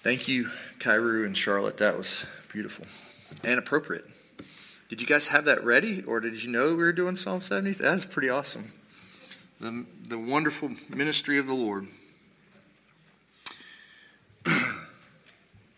Thank 0.00 0.28
you, 0.28 0.48
Kairu 0.78 1.26
and 1.26 1.36
Charlotte. 1.36 1.78
That 1.78 1.98
was 1.98 2.24
beautiful 2.52 2.86
and 3.42 3.58
appropriate. 3.58 4.04
Did 4.88 5.00
you 5.00 5.08
guys 5.08 5.26
have 5.26 5.46
that 5.46 5.64
ready, 5.64 6.04
or 6.04 6.20
did 6.20 6.44
you 6.44 6.52
know 6.52 6.68
we 6.68 6.76
were 6.76 6.92
doing 6.92 7.16
Psalm 7.16 7.40
70? 7.40 7.72
That's 7.72 8.06
pretty 8.06 8.28
awesome. 8.28 8.72
The, 9.60 9.84
the 10.06 10.16
wonderful 10.16 10.70
ministry 10.88 11.36
of 11.36 11.48
the 11.48 11.54
Lord. 11.54 11.88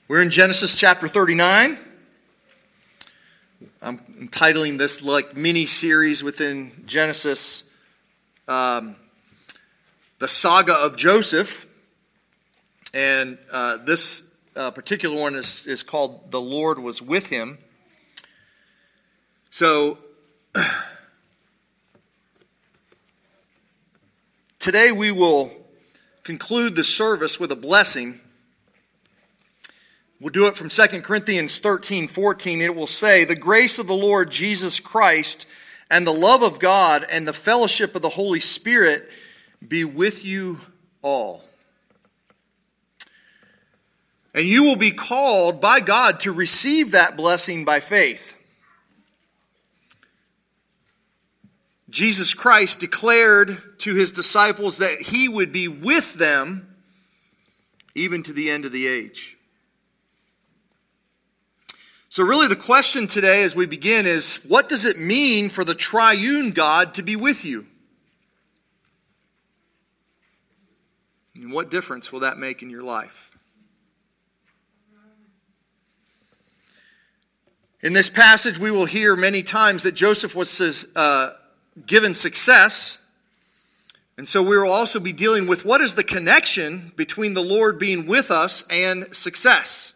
we're 0.06 0.20
in 0.20 0.28
Genesis 0.28 0.78
chapter 0.78 1.08
39. 1.08 1.78
I'm 3.80 4.00
entitling 4.20 4.76
this 4.76 5.02
like 5.02 5.34
mini 5.34 5.64
series 5.64 6.22
within 6.22 6.72
Genesis, 6.84 7.64
um, 8.46 8.96
the 10.18 10.28
saga 10.28 10.74
of 10.74 10.98
Joseph. 10.98 11.68
And 12.92 13.38
uh, 13.52 13.78
this 13.78 14.28
uh, 14.56 14.72
particular 14.72 15.16
one 15.16 15.34
is, 15.34 15.66
is 15.66 15.82
called 15.82 16.30
The 16.30 16.40
Lord 16.40 16.78
Was 16.78 17.00
With 17.00 17.28
Him. 17.28 17.58
So, 19.50 19.98
today 24.58 24.90
we 24.90 25.12
will 25.12 25.52
conclude 26.24 26.74
the 26.74 26.82
service 26.82 27.38
with 27.38 27.52
a 27.52 27.56
blessing. 27.56 28.20
We'll 30.20 30.32
do 30.32 30.46
it 30.46 30.56
from 30.56 30.68
2 30.68 31.00
Corinthians 31.00 31.60
13 31.60 32.08
14. 32.08 32.60
It 32.60 32.74
will 32.74 32.88
say, 32.88 33.24
The 33.24 33.36
grace 33.36 33.78
of 33.78 33.86
the 33.86 33.94
Lord 33.94 34.30
Jesus 34.32 34.80
Christ 34.80 35.46
and 35.90 36.06
the 36.06 36.12
love 36.12 36.42
of 36.42 36.58
God 36.58 37.06
and 37.10 37.26
the 37.26 37.32
fellowship 37.32 37.94
of 37.94 38.02
the 38.02 38.08
Holy 38.08 38.40
Spirit 38.40 39.08
be 39.66 39.84
with 39.84 40.24
you 40.24 40.58
all. 41.02 41.44
And 44.34 44.46
you 44.46 44.64
will 44.64 44.76
be 44.76 44.92
called 44.92 45.60
by 45.60 45.80
God 45.80 46.20
to 46.20 46.32
receive 46.32 46.92
that 46.92 47.16
blessing 47.16 47.64
by 47.64 47.80
faith. 47.80 48.36
Jesus 51.88 52.34
Christ 52.34 52.78
declared 52.78 53.78
to 53.80 53.94
his 53.94 54.12
disciples 54.12 54.78
that 54.78 55.00
he 55.00 55.28
would 55.28 55.50
be 55.50 55.66
with 55.66 56.14
them 56.14 56.76
even 57.94 58.22
to 58.22 58.32
the 58.32 58.48
end 58.48 58.64
of 58.64 58.72
the 58.72 58.86
age. 58.86 59.36
So, 62.08 62.24
really, 62.24 62.48
the 62.48 62.56
question 62.56 63.06
today 63.06 63.44
as 63.44 63.54
we 63.54 63.66
begin 63.66 64.06
is 64.06 64.44
what 64.48 64.68
does 64.68 64.84
it 64.84 64.98
mean 64.98 65.48
for 65.48 65.64
the 65.64 65.74
triune 65.74 66.50
God 66.50 66.94
to 66.94 67.02
be 67.02 67.16
with 67.16 67.44
you? 67.44 67.66
And 71.34 71.52
what 71.52 71.70
difference 71.70 72.12
will 72.12 72.20
that 72.20 72.38
make 72.38 72.62
in 72.62 72.70
your 72.70 72.82
life? 72.82 73.30
In 77.82 77.94
this 77.94 78.10
passage, 78.10 78.58
we 78.58 78.70
will 78.70 78.84
hear 78.84 79.16
many 79.16 79.42
times 79.42 79.84
that 79.84 79.94
Joseph 79.94 80.36
was 80.36 80.86
uh, 80.94 81.32
given 81.86 82.12
success. 82.12 82.98
And 84.18 84.28
so 84.28 84.42
we 84.42 84.58
will 84.58 84.70
also 84.70 85.00
be 85.00 85.14
dealing 85.14 85.46
with 85.46 85.64
what 85.64 85.80
is 85.80 85.94
the 85.94 86.04
connection 86.04 86.92
between 86.94 87.32
the 87.32 87.42
Lord 87.42 87.78
being 87.78 88.06
with 88.06 88.30
us 88.30 88.64
and 88.68 89.14
success. 89.16 89.94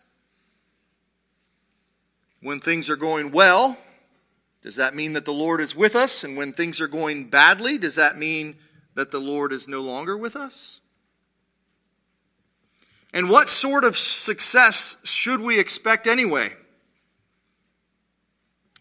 When 2.41 2.58
things 2.58 2.88
are 2.88 2.96
going 2.96 3.32
well, 3.32 3.76
does 4.62 4.76
that 4.76 4.94
mean 4.94 5.12
that 5.12 5.26
the 5.26 5.32
Lord 5.32 5.60
is 5.60 5.76
with 5.76 5.94
us? 5.94 6.24
And 6.24 6.38
when 6.38 6.52
things 6.52 6.80
are 6.80 6.88
going 6.88 7.26
badly, 7.28 7.76
does 7.76 7.96
that 7.96 8.16
mean 8.16 8.56
that 8.94 9.10
the 9.10 9.19
Lord 9.19 9.52
is 9.52 9.69
no 9.69 9.82
longer 9.82 10.16
with 10.16 10.36
us? 10.36 10.80
And 13.12 13.28
what 13.28 13.50
sort 13.50 13.84
of 13.84 13.98
success 13.98 15.02
should 15.04 15.41
we 15.41 15.60
expect 15.60 16.06
anyway? 16.06 16.54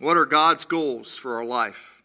What 0.04 0.18
are 0.18 0.26
God's 0.26 0.66
goals 0.66 1.16
for 1.16 1.38
our 1.38 1.46
life? 1.46 2.04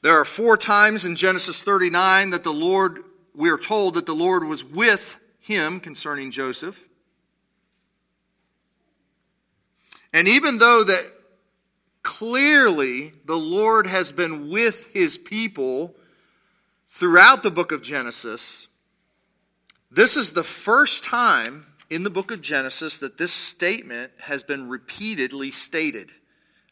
There 0.00 0.20
are 0.20 0.24
four 0.24 0.56
times 0.56 1.04
in 1.04 1.14
Genesis 1.14 1.62
39 1.62 2.30
that 2.30 2.42
the 2.42 2.52
Lord, 2.52 3.04
we 3.32 3.48
are 3.48 3.56
told 3.56 3.94
that 3.94 4.04
the 4.04 4.16
Lord 4.16 4.42
was 4.42 4.64
with 4.64 5.20
him 5.38 5.78
concerning 5.78 6.32
Joseph. 6.32 6.84
And 10.12 10.26
even 10.26 10.58
though 10.58 10.82
that 10.82 11.12
clearly 12.02 13.12
the 13.24 13.36
Lord 13.36 13.86
has 13.86 14.10
been 14.10 14.50
with 14.50 14.92
his 14.92 15.16
people 15.18 15.94
throughout 16.88 17.44
the 17.44 17.52
book 17.52 17.70
of 17.70 17.80
Genesis, 17.80 18.66
this 19.88 20.16
is 20.16 20.32
the 20.32 20.42
first 20.42 21.04
time 21.04 21.66
in 21.92 22.04
the 22.04 22.10
book 22.10 22.30
of 22.30 22.40
Genesis 22.40 22.96
that 22.98 23.18
this 23.18 23.34
statement 23.34 24.10
has 24.22 24.42
been 24.42 24.66
repeatedly 24.66 25.50
stated. 25.50 26.10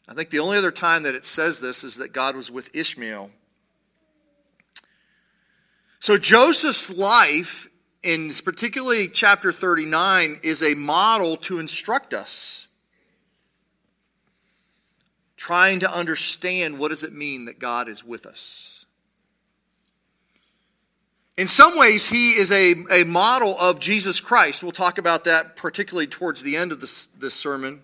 I 0.07 0.15
think 0.15 0.31
the 0.31 0.39
only 0.39 0.57
other 0.57 0.71
time 0.71 1.03
that 1.03 1.13
it 1.13 1.25
says 1.25 1.59
this 1.59 1.83
is 1.83 1.97
that 1.97 2.11
God 2.11 2.35
was 2.35 2.49
with 2.49 2.75
Ishmael. 2.75 3.29
So 5.99 6.17
Joseph's 6.17 6.97
life, 6.97 7.67
in 8.01 8.33
particularly 8.43 9.07
chapter 9.07 9.51
39, 9.51 10.39
is 10.41 10.63
a 10.63 10.73
model 10.73 11.37
to 11.37 11.59
instruct 11.59 12.15
us. 12.15 12.65
Trying 15.37 15.81
to 15.81 15.91
understand 15.91 16.79
what 16.79 16.89
does 16.89 17.03
it 17.03 17.13
mean 17.13 17.45
that 17.45 17.59
God 17.59 17.87
is 17.87 18.03
with 18.03 18.25
us. 18.25 18.80
In 21.41 21.47
some 21.47 21.75
ways, 21.75 22.07
he 22.07 22.33
is 22.33 22.51
a, 22.51 22.75
a 22.91 23.03
model 23.03 23.57
of 23.59 23.79
Jesus 23.79 24.19
Christ. 24.19 24.61
We'll 24.61 24.71
talk 24.71 24.99
about 24.99 25.23
that 25.23 25.55
particularly 25.55 26.05
towards 26.05 26.43
the 26.43 26.55
end 26.55 26.71
of 26.71 26.81
this, 26.81 27.07
this 27.07 27.33
sermon. 27.33 27.81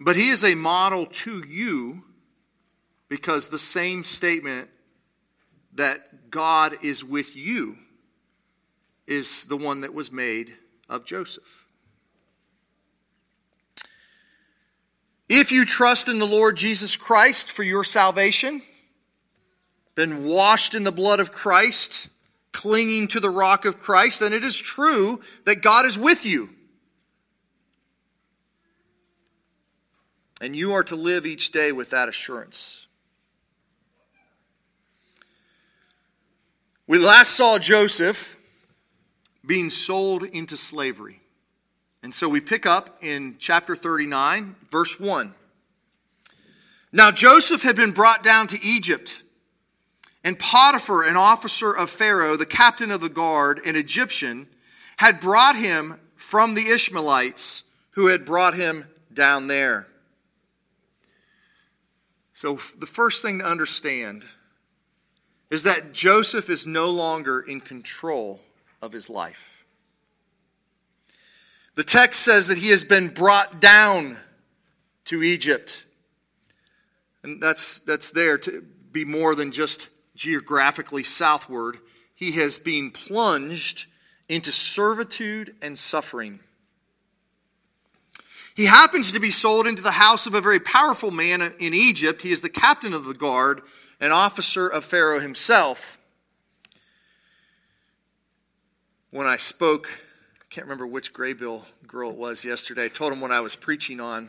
But 0.00 0.16
he 0.16 0.30
is 0.30 0.42
a 0.42 0.54
model 0.54 1.04
to 1.04 1.44
you 1.46 2.04
because 3.10 3.50
the 3.50 3.58
same 3.58 4.04
statement 4.04 4.70
that 5.74 6.30
God 6.30 6.72
is 6.82 7.04
with 7.04 7.36
you 7.36 7.76
is 9.06 9.44
the 9.44 9.58
one 9.58 9.82
that 9.82 9.92
was 9.92 10.10
made 10.10 10.54
of 10.88 11.04
Joseph. 11.04 11.66
If 15.28 15.52
you 15.52 15.66
trust 15.66 16.08
in 16.08 16.18
the 16.18 16.26
Lord 16.26 16.56
Jesus 16.56 16.96
Christ 16.96 17.52
for 17.52 17.64
your 17.64 17.84
salvation, 17.84 18.62
been 19.94 20.24
washed 20.24 20.74
in 20.74 20.84
the 20.84 20.92
blood 20.92 21.20
of 21.20 21.32
Christ, 21.32 22.08
clinging 22.52 23.08
to 23.08 23.20
the 23.20 23.30
rock 23.30 23.64
of 23.64 23.78
Christ, 23.78 24.20
then 24.20 24.32
it 24.32 24.44
is 24.44 24.60
true 24.60 25.20
that 25.44 25.62
God 25.62 25.86
is 25.86 25.98
with 25.98 26.24
you. 26.24 26.50
And 30.40 30.56
you 30.56 30.72
are 30.72 30.84
to 30.84 30.96
live 30.96 31.26
each 31.26 31.52
day 31.52 31.70
with 31.70 31.90
that 31.90 32.08
assurance. 32.08 32.86
We 36.86 36.98
last 36.98 37.36
saw 37.36 37.58
Joseph 37.58 38.36
being 39.46 39.70
sold 39.70 40.24
into 40.24 40.56
slavery. 40.56 41.20
And 42.02 42.14
so 42.14 42.28
we 42.28 42.40
pick 42.40 42.66
up 42.66 42.98
in 43.02 43.36
chapter 43.38 43.76
39, 43.76 44.56
verse 44.70 44.98
1. 44.98 45.34
Now 46.92 47.10
Joseph 47.10 47.62
had 47.62 47.76
been 47.76 47.92
brought 47.92 48.24
down 48.24 48.46
to 48.48 48.58
Egypt 48.64 49.22
and 50.22 50.38
Potiphar, 50.38 51.04
an 51.08 51.16
officer 51.16 51.72
of 51.72 51.88
Pharaoh, 51.88 52.36
the 52.36 52.46
captain 52.46 52.90
of 52.90 53.00
the 53.00 53.08
guard, 53.08 53.60
an 53.66 53.76
Egyptian, 53.76 54.46
had 54.98 55.20
brought 55.20 55.56
him 55.56 55.98
from 56.16 56.54
the 56.54 56.66
Ishmaelites 56.66 57.64
who 57.92 58.08
had 58.08 58.24
brought 58.24 58.54
him 58.54 58.86
down 59.12 59.46
there. 59.46 59.86
So, 62.34 62.54
the 62.78 62.86
first 62.86 63.22
thing 63.22 63.38
to 63.38 63.44
understand 63.44 64.24
is 65.50 65.64
that 65.64 65.92
Joseph 65.92 66.48
is 66.48 66.66
no 66.66 66.90
longer 66.90 67.40
in 67.40 67.60
control 67.60 68.40
of 68.80 68.92
his 68.92 69.10
life. 69.10 69.64
The 71.74 71.84
text 71.84 72.22
says 72.22 72.46
that 72.48 72.58
he 72.58 72.68
has 72.68 72.84
been 72.84 73.08
brought 73.08 73.60
down 73.60 74.16
to 75.06 75.22
Egypt. 75.22 75.84
And 77.22 77.42
that's, 77.42 77.80
that's 77.80 78.10
there 78.10 78.38
to 78.38 78.62
be 78.92 79.04
more 79.04 79.34
than 79.34 79.50
just 79.50 79.88
geographically 80.20 81.02
southward, 81.02 81.78
he 82.14 82.32
has 82.32 82.58
been 82.58 82.90
plunged 82.90 83.86
into 84.28 84.52
servitude 84.52 85.54
and 85.62 85.78
suffering. 85.78 86.40
He 88.54 88.66
happens 88.66 89.12
to 89.12 89.18
be 89.18 89.30
sold 89.30 89.66
into 89.66 89.82
the 89.82 89.92
house 89.92 90.26
of 90.26 90.34
a 90.34 90.42
very 90.42 90.60
powerful 90.60 91.10
man 91.10 91.40
in 91.40 91.72
Egypt. 91.72 92.20
He 92.20 92.32
is 92.32 92.42
the 92.42 92.50
captain 92.50 92.92
of 92.92 93.06
the 93.06 93.14
guard, 93.14 93.62
an 93.98 94.12
officer 94.12 94.68
of 94.68 94.84
Pharaoh 94.84 95.20
himself. 95.20 95.96
When 99.10 99.26
I 99.26 99.38
spoke, 99.38 99.88
I 100.38 100.44
can't 100.50 100.66
remember 100.66 100.86
which 100.86 101.14
Graybill 101.14 101.64
girl 101.86 102.10
it 102.10 102.16
was 102.16 102.44
yesterday, 102.44 102.84
I 102.84 102.88
told 102.88 103.14
him 103.14 103.22
when 103.22 103.32
I 103.32 103.40
was 103.40 103.56
preaching 103.56 104.00
on 104.00 104.28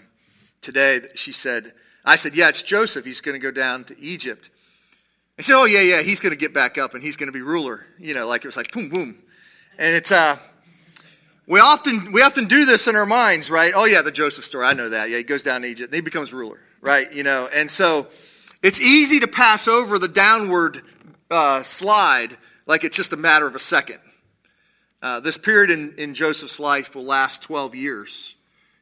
today, 0.62 1.02
she 1.16 1.34
said, 1.34 1.74
I 2.06 2.16
said, 2.16 2.34
Yeah, 2.34 2.48
it's 2.48 2.64
Joseph. 2.64 3.04
He's 3.04 3.20
going 3.20 3.40
to 3.40 3.46
go 3.46 3.52
down 3.52 3.84
to 3.86 4.00
Egypt. 4.00 4.50
And 5.42 5.46
said, 5.48 5.56
oh, 5.56 5.66
yeah, 5.66 5.82
yeah, 5.82 6.04
he's 6.04 6.20
going 6.20 6.30
to 6.30 6.38
get 6.38 6.54
back 6.54 6.78
up 6.78 6.94
and 6.94 7.02
he's 7.02 7.18
going 7.18 7.26
to 7.26 7.34
be 7.34 7.42
ruler. 7.42 7.88
You 7.98 8.14
know, 8.14 8.28
like 8.28 8.46
it 8.46 8.48
was 8.48 8.58
like 8.58 8.72
boom, 8.72 8.90
boom. 8.90 9.18
And 9.80 9.96
it's, 9.96 10.12
uh, 10.12 10.38
we 11.48 11.60
often, 11.60 12.12
we 12.12 12.22
often 12.22 12.46
do 12.46 12.64
this 12.64 12.88
in 12.88 12.96
our 12.96 13.08
minds, 13.08 13.50
right? 13.50 13.74
Oh, 13.76 13.86
yeah, 13.86 14.04
the 14.04 14.12
Joseph 14.12 14.46
story. 14.46 14.68
I 14.68 14.74
know 14.74 14.90
that. 14.90 15.10
Yeah, 15.10 15.18
he 15.18 15.24
goes 15.24 15.42
down 15.42 15.64
to 15.64 15.68
Egypt 15.68 15.88
and 15.88 15.96
he 15.96 16.02
becomes 16.02 16.32
ruler, 16.32 16.60
right? 16.80 17.12
You 17.12 17.24
know, 17.24 17.50
and 17.52 17.72
so 17.72 18.06
it's 18.62 18.80
easy 18.80 19.20
to 19.22 19.28
pass 19.28 19.68
over 19.68 19.98
the 19.98 20.08
downward 20.08 20.84
uh, 21.32 21.64
slide 21.64 22.38
like 22.68 22.84
it's 22.84 22.96
just 22.96 23.12
a 23.12 23.18
matter 23.18 23.48
of 23.48 23.56
a 23.56 23.60
second. 23.60 24.00
Uh, 25.02 25.22
this 25.22 25.40
period 25.40 25.72
in, 25.72 25.96
in 25.98 26.14
Joseph's 26.14 26.60
life 26.60 26.96
will 26.96 27.04
last 27.04 27.42
12 27.42 27.74
years. 27.74 28.36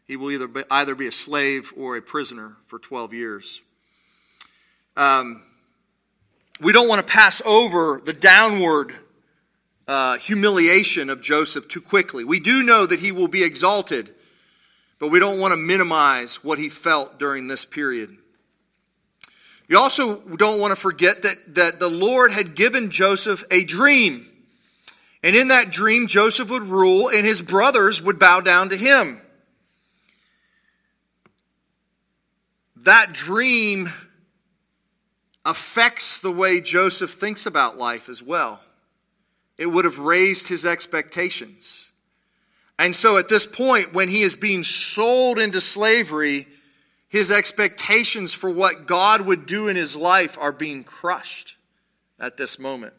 He 0.10 0.18
will 0.18 0.32
either 0.32 0.50
be, 0.50 0.64
either 0.70 0.94
be 0.94 1.08
a 1.08 1.14
slave 1.14 1.72
or 1.78 1.96
a 1.96 2.02
prisoner 2.02 2.58
for 2.66 2.80
12 2.80 3.14
years. 3.14 3.62
Um, 4.98 5.44
we 6.62 6.74
don't 6.74 6.88
want 6.88 7.06
to 7.06 7.12
pass 7.12 7.42
over 7.46 8.02
the 8.04 8.14
downward 8.14 8.94
uh, 9.88 10.18
humiliation 10.18 11.10
of 11.10 11.22
Joseph 11.22 11.68
too 11.68 11.82
quickly. 11.82 12.24
We 12.24 12.40
do 12.40 12.64
know 12.64 12.86
that 12.86 13.00
he 13.00 13.12
will 13.12 13.28
be 13.28 13.44
exalted, 13.44 14.14
but 15.00 15.10
we 15.10 15.20
don't 15.20 15.40
want 15.40 15.54
to 15.54 15.58
minimize 15.58 16.44
what 16.44 16.60
he 16.60 16.70
felt 16.70 17.18
during 17.18 17.48
this 17.48 17.66
period. 17.66 18.16
You 19.68 19.78
also 19.78 20.18
don't 20.18 20.60
want 20.60 20.72
to 20.72 20.76
forget 20.76 21.22
that, 21.22 21.56
that 21.56 21.80
the 21.80 21.90
Lord 21.90 22.32
had 22.32 22.56
given 22.56 22.90
Joseph 22.90 23.44
a 23.52 23.64
dream. 23.64 24.26
And 25.24 25.36
in 25.36 25.50
that 25.50 25.72
dream, 25.72 26.08
Joseph 26.08 26.50
would 26.50 26.64
rule 26.64 27.10
and 27.10 27.26
his 27.26 27.42
brothers 27.42 28.02
would 28.02 28.20
bow 28.20 28.42
down 28.42 28.70
to 28.70 28.78
him. 28.78 29.22
That 32.78 33.14
dream 33.14 33.92
affects 35.46 36.20
the 36.20 36.32
way 36.32 36.62
Joseph 36.62 37.12
thinks 37.12 37.46
about 37.46 37.78
life 37.78 38.10
as 38.10 38.22
well. 38.22 38.62
It 39.58 39.68
would 39.68 39.86
have 39.86 40.00
raised 40.00 40.48
his 40.48 40.66
expectations. 40.66 41.92
And 42.78 42.96
so 42.96 43.18
at 43.18 43.28
this 43.28 43.46
point, 43.46 43.94
when 43.94 44.08
he 44.08 44.22
is 44.22 44.36
being 44.36 44.64
sold 44.64 45.38
into 45.38 45.60
slavery, 45.60 46.48
his 47.10 47.32
expectations 47.32 48.34
for 48.34 48.50
what 48.50 48.86
God 48.86 49.26
would 49.26 49.46
do 49.46 49.68
in 49.68 49.76
his 49.76 49.96
life 49.96 50.38
are 50.40 50.54
being 50.54 50.84
crushed 50.84 51.58
at 52.20 52.38
this 52.38 52.58
moment. 52.58 52.94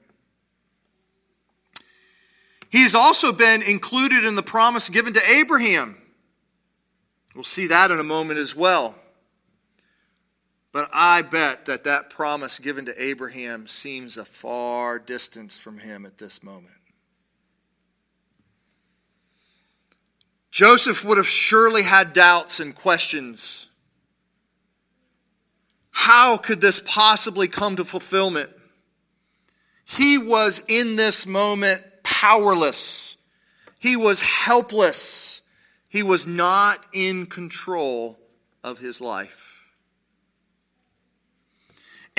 He's 2.70 2.94
also 2.94 3.32
been 3.32 3.62
included 3.62 4.24
in 4.24 4.34
the 4.34 4.42
promise 4.42 4.88
given 4.90 5.12
to 5.14 5.30
Abraham. 5.38 5.96
We'll 7.34 7.44
see 7.44 7.68
that 7.68 7.90
in 7.90 7.98
a 7.98 8.04
moment 8.04 8.38
as 8.38 8.54
well. 8.54 8.94
But 10.72 10.88
I 10.92 11.22
bet 11.22 11.66
that 11.66 11.84
that 11.84 12.10
promise 12.10 12.58
given 12.58 12.84
to 12.84 13.02
Abraham 13.02 13.66
seems 13.66 14.16
a 14.16 14.24
far 14.24 14.98
distance 14.98 15.58
from 15.58 15.78
him 15.78 16.06
at 16.06 16.18
this 16.18 16.42
moment. 16.42 16.74
Joseph 20.50 21.04
would 21.04 21.16
have 21.16 21.28
surely 21.28 21.82
had 21.82 22.12
doubts 22.12 22.60
and 22.60 22.74
questions. 22.74 23.68
How 25.90 26.36
could 26.36 26.60
this 26.60 26.80
possibly 26.80 27.48
come 27.48 27.76
to 27.76 27.84
fulfillment? 27.84 28.50
He 29.84 30.18
was 30.18 30.62
in 30.68 30.96
this 30.96 31.26
moment 31.26 31.82
powerless. 32.04 33.16
He 33.78 33.96
was 33.96 34.22
helpless. 34.22 35.42
He 35.88 36.02
was 36.02 36.28
not 36.28 36.84
in 36.92 37.26
control 37.26 38.18
of 38.62 38.78
his 38.78 39.00
life. 39.00 39.49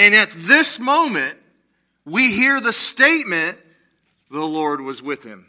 And 0.01 0.15
at 0.15 0.31
this 0.31 0.80
moment, 0.80 1.38
we 2.06 2.31
hear 2.31 2.59
the 2.59 2.74
statement, 2.74 3.56
the 4.31 4.44
Lord 4.44 4.81
was 4.81 5.03
with 5.03 5.24
him. 5.24 5.45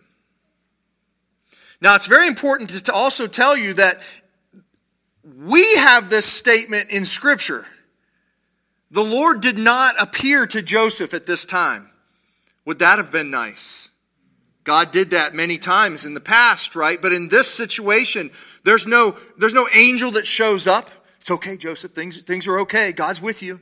Now, 1.80 1.94
it's 1.94 2.04
very 2.04 2.28
important 2.28 2.68
to 2.84 2.92
also 2.92 3.26
tell 3.26 3.56
you 3.56 3.72
that 3.72 3.96
we 5.38 5.76
have 5.76 6.10
this 6.10 6.26
statement 6.26 6.90
in 6.90 7.06
Scripture. 7.06 7.64
The 8.90 9.02
Lord 9.02 9.40
did 9.40 9.56
not 9.56 9.94
appear 9.98 10.44
to 10.48 10.60
Joseph 10.60 11.14
at 11.14 11.24
this 11.24 11.46
time. 11.46 11.88
Would 12.66 12.80
that 12.80 12.98
have 12.98 13.10
been 13.10 13.30
nice? 13.30 13.88
God 14.64 14.92
did 14.92 15.12
that 15.12 15.32
many 15.32 15.56
times 15.56 16.04
in 16.04 16.12
the 16.12 16.20
past, 16.20 16.76
right? 16.76 17.00
But 17.00 17.14
in 17.14 17.30
this 17.30 17.50
situation, 17.50 18.30
there's 18.64 18.86
no, 18.86 19.16
there's 19.38 19.54
no 19.54 19.66
angel 19.74 20.10
that 20.10 20.26
shows 20.26 20.66
up. 20.66 20.90
It's 21.22 21.30
okay, 21.30 21.56
Joseph. 21.56 21.92
Things, 21.92 22.20
things 22.20 22.46
are 22.46 22.58
okay. 22.60 22.92
God's 22.92 23.22
with 23.22 23.42
you. 23.42 23.58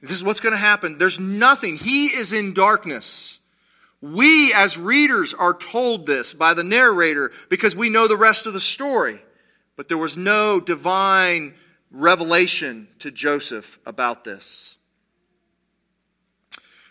This 0.00 0.12
is 0.12 0.24
what's 0.24 0.40
going 0.40 0.54
to 0.54 0.58
happen. 0.58 0.98
There's 0.98 1.20
nothing. 1.20 1.76
He 1.76 2.06
is 2.06 2.32
in 2.32 2.54
darkness. 2.54 3.38
We, 4.00 4.52
as 4.54 4.78
readers, 4.78 5.34
are 5.34 5.52
told 5.52 6.06
this 6.06 6.32
by 6.32 6.54
the 6.54 6.64
narrator 6.64 7.30
because 7.50 7.76
we 7.76 7.90
know 7.90 8.08
the 8.08 8.16
rest 8.16 8.46
of 8.46 8.54
the 8.54 8.60
story. 8.60 9.20
But 9.76 9.88
there 9.88 9.98
was 9.98 10.16
no 10.16 10.60
divine 10.60 11.54
revelation 11.90 12.88
to 13.00 13.10
Joseph 13.10 13.78
about 13.84 14.24
this. 14.24 14.76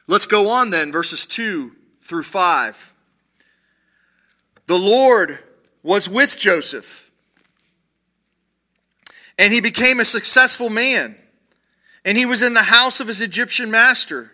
Let's 0.08 0.26
go 0.26 0.50
on 0.50 0.72
then, 0.72 0.92
verses 0.92 1.26
2 1.26 1.72
through 2.02 2.24
5. 2.24 2.94
The 4.66 4.78
Lord 4.78 5.38
was 5.84 6.10
with 6.10 6.38
Joseph, 6.38 7.12
and 9.38 9.54
he 9.54 9.62
became 9.62 10.00
a 10.00 10.06
successful 10.06 10.70
man, 10.70 11.16
and 12.10 12.18
he 12.18 12.26
was 12.26 12.42
in 12.42 12.56
the 12.56 12.64
house 12.64 13.00
of 13.00 13.06
his 13.06 13.22
Egyptian 13.22 13.70
master. 13.70 14.34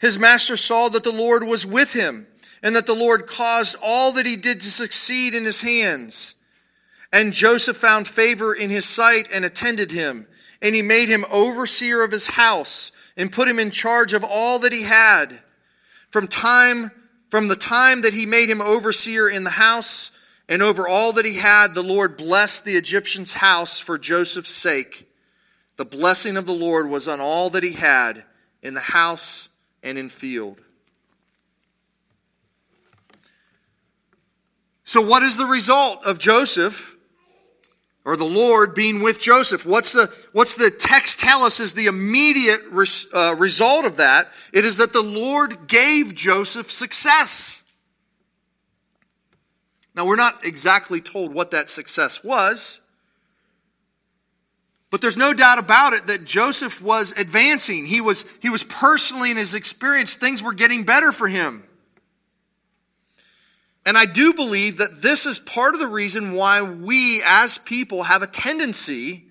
His 0.00 0.18
master 0.18 0.56
saw 0.56 0.88
that 0.88 1.04
the 1.04 1.12
Lord 1.12 1.44
was 1.44 1.64
with 1.64 1.92
him, 1.92 2.26
and 2.60 2.74
that 2.74 2.86
the 2.86 2.92
Lord 2.92 3.28
caused 3.28 3.76
all 3.80 4.10
that 4.14 4.26
he 4.26 4.34
did 4.34 4.60
to 4.62 4.66
succeed 4.68 5.32
in 5.32 5.44
his 5.44 5.62
hands. 5.62 6.34
And 7.12 7.32
Joseph 7.32 7.76
found 7.76 8.08
favor 8.08 8.52
in 8.52 8.68
his 8.68 8.84
sight 8.84 9.28
and 9.32 9.44
attended 9.44 9.92
him, 9.92 10.26
and 10.60 10.74
he 10.74 10.82
made 10.82 11.08
him 11.08 11.24
overseer 11.32 12.02
of 12.02 12.10
his 12.10 12.30
house 12.30 12.90
and 13.16 13.30
put 13.30 13.46
him 13.46 13.60
in 13.60 13.70
charge 13.70 14.12
of 14.12 14.24
all 14.24 14.58
that 14.58 14.72
he 14.72 14.82
had. 14.82 15.40
From 16.10 16.26
time 16.26 16.90
from 17.30 17.46
the 17.46 17.54
time 17.54 18.02
that 18.02 18.14
he 18.14 18.26
made 18.26 18.50
him 18.50 18.60
overseer 18.60 19.28
in 19.28 19.44
the 19.44 19.50
house 19.50 20.10
and 20.48 20.62
over 20.62 20.88
all 20.88 21.12
that 21.12 21.26
he 21.26 21.36
had, 21.36 21.74
the 21.74 21.82
Lord 21.84 22.16
blessed 22.16 22.64
the 22.64 22.74
Egyptian's 22.74 23.34
house 23.34 23.78
for 23.78 23.98
Joseph's 23.98 24.50
sake. 24.50 25.03
The 25.76 25.84
blessing 25.84 26.36
of 26.36 26.46
the 26.46 26.52
Lord 26.52 26.88
was 26.88 27.08
on 27.08 27.20
all 27.20 27.50
that 27.50 27.62
he 27.62 27.72
had 27.72 28.24
in 28.62 28.74
the 28.74 28.80
house 28.80 29.48
and 29.82 29.98
in 29.98 30.08
field. 30.08 30.60
So, 34.84 35.00
what 35.00 35.22
is 35.22 35.36
the 35.36 35.46
result 35.46 36.04
of 36.04 36.18
Joseph 36.18 36.94
or 38.04 38.16
the 38.16 38.24
Lord 38.24 38.74
being 38.74 39.02
with 39.02 39.18
Joseph. 39.18 39.64
What's 39.64 39.92
the, 39.92 40.12
what's 40.32 40.54
the 40.54 40.70
text 40.70 41.18
tell 41.18 41.42
us 41.42 41.58
is 41.58 41.72
the 41.72 41.86
immediate 41.86 42.60
res, 42.70 43.06
uh, 43.14 43.34
result 43.38 43.86
of 43.86 43.96
that? 43.96 44.30
It 44.52 44.64
is 44.64 44.76
that 44.76 44.92
the 44.92 45.02
Lord 45.02 45.66
gave 45.66 46.14
Joseph 46.14 46.70
success. 46.70 47.62
Now, 49.94 50.06
we're 50.06 50.16
not 50.16 50.44
exactly 50.44 51.00
told 51.00 51.32
what 51.32 51.50
that 51.52 51.70
success 51.70 52.22
was, 52.22 52.80
but 54.94 55.00
there's 55.00 55.16
no 55.16 55.34
doubt 55.34 55.58
about 55.58 55.92
it 55.92 56.06
that 56.06 56.24
Joseph 56.24 56.80
was 56.80 57.10
advancing. 57.18 57.84
He 57.84 58.00
was, 58.00 58.26
he 58.40 58.48
was 58.48 58.62
personally 58.62 59.32
in 59.32 59.36
his 59.36 59.56
experience, 59.56 60.14
things 60.14 60.40
were 60.40 60.52
getting 60.52 60.84
better 60.84 61.10
for 61.10 61.26
him. 61.26 61.64
And 63.84 63.98
I 63.98 64.04
do 64.04 64.34
believe 64.34 64.76
that 64.76 65.02
this 65.02 65.26
is 65.26 65.40
part 65.40 65.74
of 65.74 65.80
the 65.80 65.88
reason 65.88 66.34
why 66.34 66.62
we 66.62 67.24
as 67.26 67.58
people 67.58 68.04
have 68.04 68.22
a 68.22 68.28
tendency 68.28 69.24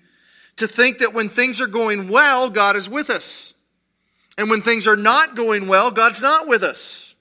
to 0.56 0.66
think 0.66 0.98
that 0.98 1.14
when 1.14 1.30
things 1.30 1.62
are 1.62 1.66
going 1.66 2.10
well, 2.10 2.50
God 2.50 2.76
is 2.76 2.86
with 2.86 3.08
us. 3.08 3.54
And 4.36 4.50
when 4.50 4.60
things 4.60 4.86
are 4.86 4.96
not 4.96 5.34
going 5.34 5.66
well, 5.66 5.90
God's 5.90 6.20
not 6.20 6.46
with 6.46 6.62
us. 6.62 7.14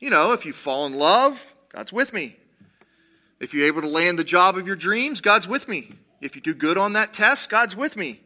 You 0.00 0.10
know, 0.10 0.32
if 0.32 0.44
you 0.44 0.52
fall 0.52 0.86
in 0.86 0.98
love, 0.98 1.54
God's 1.68 1.92
with 1.92 2.12
me. 2.12 2.34
If 3.38 3.54
you're 3.54 3.68
able 3.68 3.82
to 3.82 3.88
land 3.88 4.18
the 4.18 4.24
job 4.24 4.56
of 4.56 4.66
your 4.66 4.74
dreams, 4.74 5.20
God's 5.20 5.46
with 5.46 5.68
me. 5.68 5.92
If 6.20 6.36
you 6.36 6.42
do 6.42 6.54
good 6.54 6.78
on 6.78 6.94
that 6.94 7.12
test, 7.12 7.50
God's 7.50 7.76
with 7.76 7.96
me. 7.96 8.20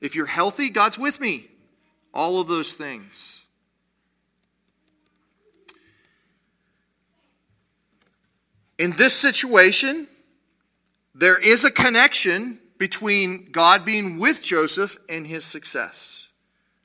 If 0.00 0.14
you're 0.14 0.26
healthy, 0.26 0.68
God's 0.68 0.98
with 0.98 1.20
me. 1.20 1.48
All 2.12 2.40
of 2.40 2.48
those 2.48 2.74
things. 2.74 3.44
In 8.78 8.92
this 8.92 9.14
situation, 9.14 10.06
there 11.14 11.40
is 11.40 11.64
a 11.64 11.70
connection 11.70 12.58
between 12.78 13.50
God 13.50 13.84
being 13.84 14.18
with 14.18 14.42
Joseph 14.42 14.98
and 15.08 15.26
his 15.26 15.44
success. 15.44 16.28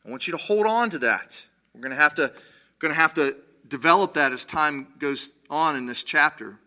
I 0.06 0.10
want 0.10 0.26
you 0.28 0.32
to 0.32 0.38
hold 0.38 0.66
on 0.66 0.90
to 0.92 1.00
that. 1.00 1.36
We're 1.74 1.82
going 1.82 1.96
to 1.96 2.02
have 2.02 2.16
to, 2.16 2.32
going 2.80 2.94
to, 2.94 3.00
have 3.00 3.14
to 3.16 3.36
develop 3.68 4.14
that 4.14 4.32
as 4.32 4.46
time 4.46 4.88
goes 5.00 5.30
on 5.50 5.76
in 5.76 5.86
this 5.86 6.04
chapter. 6.04 6.58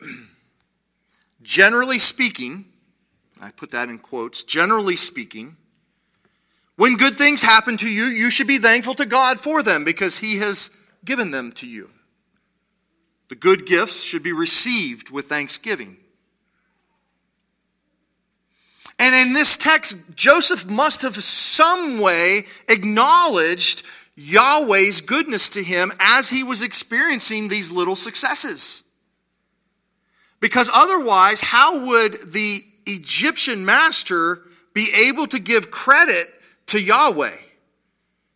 generally 1.46 1.98
speaking, 1.98 2.66
I 3.40 3.50
put 3.52 3.70
that 3.70 3.88
in 3.88 3.98
quotes, 3.98 4.42
generally 4.42 4.96
speaking, 4.96 5.56
When 6.74 6.96
good 6.96 7.14
things 7.14 7.42
happen 7.42 7.76
to 7.78 7.88
you, 7.88 8.04
you 8.04 8.30
should 8.30 8.48
be 8.48 8.58
thankful 8.58 8.94
to 8.94 9.06
God 9.06 9.40
for 9.40 9.62
them 9.62 9.84
because 9.84 10.18
He 10.18 10.38
has 10.38 10.70
given 11.04 11.30
them 11.30 11.52
to 11.52 11.66
you. 11.66 11.90
The 13.28 13.36
good 13.36 13.64
gifts 13.64 14.02
should 14.02 14.22
be 14.22 14.32
received 14.32 15.10
with 15.10 15.26
thanksgiving. 15.26 15.96
And 18.98 19.14
in 19.14 19.34
this 19.34 19.56
text, 19.56 20.14
Joseph 20.14 20.66
must 20.66 21.02
have 21.02 21.16
some 21.22 22.00
way 22.00 22.46
acknowledged 22.68 23.84
Yahweh's 24.16 25.02
goodness 25.02 25.50
to 25.50 25.62
him 25.62 25.92
as 26.00 26.30
he 26.30 26.42
was 26.42 26.62
experiencing 26.62 27.48
these 27.48 27.70
little 27.70 27.96
successes. 27.96 28.82
Because 30.46 30.70
otherwise, 30.72 31.40
how 31.40 31.86
would 31.86 32.12
the 32.12 32.60
Egyptian 32.86 33.64
master 33.64 34.42
be 34.74 34.92
able 35.08 35.26
to 35.26 35.40
give 35.40 35.72
credit 35.72 36.28
to 36.66 36.80
Yahweh? 36.80 37.34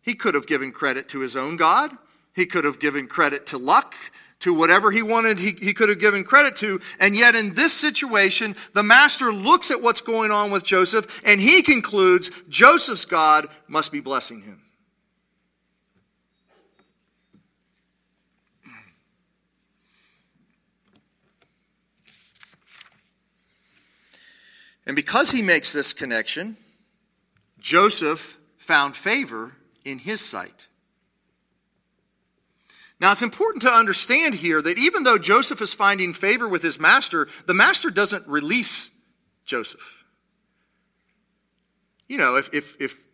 He 0.01 0.13
could 0.13 0.35
have 0.35 0.45
given 0.45 0.73
credit 0.73 1.07
to 1.07 1.21
his 1.21 1.37
own 1.37 1.55
God. 1.55 1.95
He 2.35 2.45
could 2.45 2.65
have 2.65 2.79
given 2.79 3.07
credit 3.07 3.47
to 3.47 3.57
luck, 3.57 3.95
to 4.39 4.53
whatever 4.53 4.91
he 4.91 5.01
wanted, 5.01 5.39
he, 5.39 5.51
he 5.51 5.73
could 5.73 5.87
have 5.87 6.01
given 6.01 6.25
credit 6.25 6.57
to. 6.57 6.81
And 6.99 7.15
yet, 7.15 7.33
in 7.33 7.53
this 7.53 7.71
situation, 7.71 8.57
the 8.73 8.83
master 8.83 9.31
looks 9.31 9.71
at 9.71 9.81
what's 9.81 10.01
going 10.01 10.31
on 10.31 10.51
with 10.51 10.65
Joseph 10.65 11.21
and 11.23 11.39
he 11.39 11.61
concludes 11.61 12.29
Joseph's 12.49 13.05
God 13.05 13.47
must 13.69 13.89
be 13.89 14.01
blessing 14.01 14.41
him. 14.41 14.60
And 24.91 24.95
because 24.97 25.31
he 25.31 25.41
makes 25.41 25.71
this 25.71 25.93
connection, 25.93 26.57
Joseph 27.61 28.37
found 28.57 28.93
favor 28.93 29.53
in 29.85 29.99
his 29.99 30.19
sight. 30.19 30.67
Now, 32.99 33.13
it's 33.13 33.21
important 33.21 33.61
to 33.61 33.69
understand 33.69 34.35
here 34.35 34.61
that 34.61 34.77
even 34.77 35.03
though 35.03 35.17
Joseph 35.17 35.61
is 35.61 35.73
finding 35.73 36.11
favor 36.11 36.45
with 36.45 36.61
his 36.61 36.77
master, 36.77 37.29
the 37.47 37.53
master 37.53 37.89
doesn't 37.89 38.27
release 38.27 38.89
Joseph. 39.45 40.03
You 42.09 42.17
know, 42.17 42.35
if, 42.35 42.53
if, 42.53 42.75
if 42.81 43.07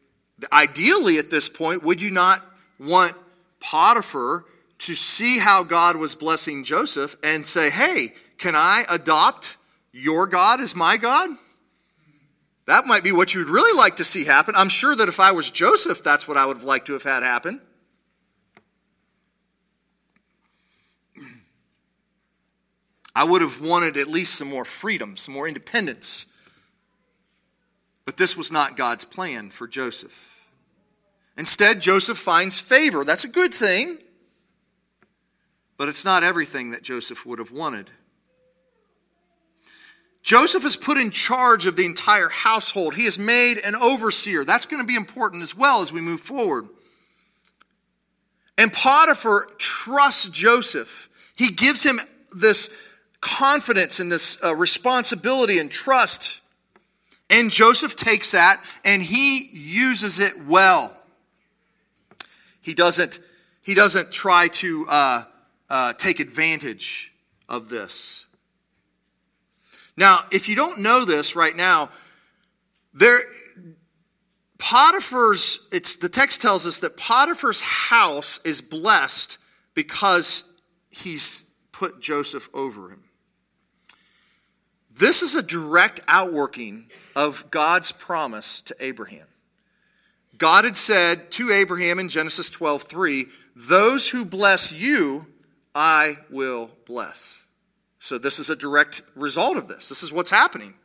ideally 0.52 1.20
at 1.20 1.30
this 1.30 1.48
point, 1.48 1.84
would 1.84 2.02
you 2.02 2.10
not 2.10 2.44
want 2.80 3.14
Potiphar 3.60 4.46
to 4.80 4.96
see 4.96 5.38
how 5.38 5.62
God 5.62 5.96
was 5.96 6.16
blessing 6.16 6.64
Joseph 6.64 7.16
and 7.24 7.46
say, 7.46 7.70
hey, 7.70 8.16
can 8.40 8.56
I 8.56 8.84
adopt 8.90 9.58
your 9.92 10.26
God 10.26 10.60
as 10.60 10.76
my 10.76 10.98
God? 10.98 11.30
That 12.68 12.86
might 12.86 13.04
be 13.04 13.14
what 13.14 13.34
you'd 13.34 13.48
really 13.48 13.76
like 13.78 13.96
to 13.96 14.04
see 14.04 14.26
happen. 14.26 14.54
I'm 14.56 14.70
sure 14.70 14.96
that 14.96 15.08
if 15.08 15.20
I 15.20 15.32
was 15.32 15.50
Joseph, 15.50 16.04
that's 16.04 16.28
what 16.28 16.38
I 16.38 16.46
would 16.46 16.58
have 16.58 16.66
liked 16.66 16.88
to 16.88 16.94
have 16.94 17.04
had 17.04 17.24
happen. 17.24 17.62
I 23.16 23.24
would 23.24 23.42
have 23.42 23.62
wanted 23.62 23.98
at 23.98 24.08
least 24.08 24.36
some 24.36 24.50
more 24.50 24.66
freedom, 24.66 25.18
some 25.18 25.34
more 25.34 25.48
independence. 25.48 26.28
But 28.06 28.18
this 28.18 28.38
was 28.38 28.52
not 28.52 28.78
God's 28.78 29.06
plan 29.06 29.50
for 29.50 29.68
Joseph. 29.68 30.38
Instead, 31.38 31.82
Joseph 31.82 32.18
finds 32.18 32.60
favor. 32.60 33.04
That's 33.04 33.24
a 33.24 33.30
good 33.30 33.54
thing. 33.54 33.98
But 35.78 35.88
it's 35.88 36.06
not 36.06 36.24
everything 36.24 36.72
that 36.72 36.84
Joseph 36.84 37.26
would 37.26 37.40
have 37.40 37.52
wanted. 37.52 37.90
Joseph 40.28 40.66
is 40.66 40.76
put 40.76 40.98
in 40.98 41.10
charge 41.10 41.68
of 41.68 41.78
the 41.78 41.86
entire 41.86 42.28
household. 42.28 42.96
He 42.96 43.06
is 43.06 43.18
made 43.18 43.60
an 43.60 43.76
overseer. 43.76 44.44
That's 44.44 44.66
going 44.66 44.84
to 44.84 44.86
be 44.86 44.98
important 44.98 45.42
as 45.42 45.56
well 45.56 45.82
as 45.82 45.94
we 45.94 46.02
move 46.02 46.20
forward. 46.20 46.68
And 48.58 48.74
Potiphar 48.74 49.48
trusts 49.58 50.28
Joseph. 50.28 51.08
He 51.38 51.52
gives 51.52 51.86
him 51.86 52.02
this 52.36 52.70
confidence 53.22 54.02
and 54.02 54.12
this 54.12 54.38
uh, 54.44 54.54
responsibility 54.54 55.60
and 55.60 55.72
trust. 55.72 56.42
And 57.30 57.50
Joseph 57.50 57.96
takes 57.96 58.34
that 58.34 58.62
and 58.84 59.02
he 59.02 59.48
uses 59.54 60.20
it 60.20 60.46
well. 60.46 60.94
He 62.62 62.74
doesn't, 62.74 63.22
he 63.62 63.74
doesn't 63.74 64.12
try 64.12 64.50
to 64.50 64.86
uh, 64.90 65.24
uh, 65.70 65.94
take 65.94 66.20
advantage 66.20 67.14
of 67.48 67.70
this. 67.70 68.27
Now, 69.98 70.20
if 70.32 70.48
you 70.48 70.56
don't 70.56 70.80
know 70.80 71.04
this 71.04 71.36
right 71.36 71.56
now, 71.56 71.90
there 72.94 73.20
Potiphar's 74.60 75.68
it's 75.72 75.96
the 75.96 76.10
text 76.10 76.42
tells 76.42 76.66
us 76.66 76.80
that 76.80 76.98
Potiphar's 76.98 77.62
house 77.62 78.40
is 78.44 78.62
blessed 78.62 79.38
because 79.74 80.44
he's 80.90 81.44
put 81.72 82.00
Joseph 82.00 82.50
over 82.54 82.90
him. 82.90 83.04
This 84.96 85.22
is 85.22 85.36
a 85.36 85.44
direct 85.44 86.00
outworking 86.08 86.90
of 87.16 87.50
God's 87.52 87.92
promise 87.92 88.62
to 88.64 88.76
Abraham. 88.80 89.28
God 90.38 90.66
had 90.66 90.78
said 90.78 91.32
to 91.32 91.52
Abraham 91.52 92.00
in 92.00 92.10
Genesis 92.10 92.50
12, 92.50 92.84
3, 92.84 93.26
Those 93.56 94.10
who 94.10 94.26
bless 94.26 94.72
you, 94.72 95.28
I 95.74 96.18
will 96.30 96.72
bless. 96.86 97.47
So, 98.00 98.18
this 98.18 98.40
is 98.40 98.50
a 98.50 98.56
direct 98.56 99.02
result 99.16 99.58
of 99.58 99.68
this. 99.68 99.90
This 99.90 100.04
is 100.04 100.14
what's 100.14 100.32
happening. 100.32 100.76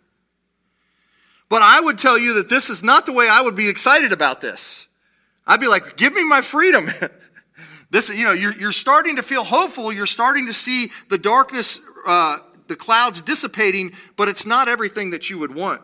But 1.49 1.61
I 1.61 1.81
would 1.81 1.99
tell 1.99 2.19
you 2.19 2.35
that 2.35 2.49
this 2.49 2.71
is 2.71 2.83
not 2.83 3.05
the 3.05 3.13
way 3.13 3.29
I 3.31 3.43
would 3.43 3.55
be 3.55 3.69
excited 3.69 4.13
about 4.13 4.41
this. 4.41 4.89
I'd 5.47 5.61
be 5.61 5.69
like, 5.69 5.97
give 5.97 6.15
me 6.15 6.27
my 6.27 6.41
freedom. 6.41 6.87
this, 7.91 8.09
you 8.09 8.25
know, 8.25 8.33
you're, 8.33 8.57
you're 8.57 8.73
starting 8.73 9.17
to 9.17 9.23
feel 9.23 9.45
hopeful. 9.45 9.93
You're 9.93 10.07
starting 10.07 10.47
to 10.47 10.55
see 10.55 10.91
the 11.11 11.19
darkness, 11.19 11.81
uh, 12.07 12.39
the 12.69 12.77
clouds 12.77 13.21
dissipating, 13.21 13.93
but 14.17 14.29
it's 14.29 14.47
not 14.47 14.69
everything 14.69 15.11
that 15.11 15.29
you 15.29 15.39
would 15.39 15.55
want. 15.55 15.83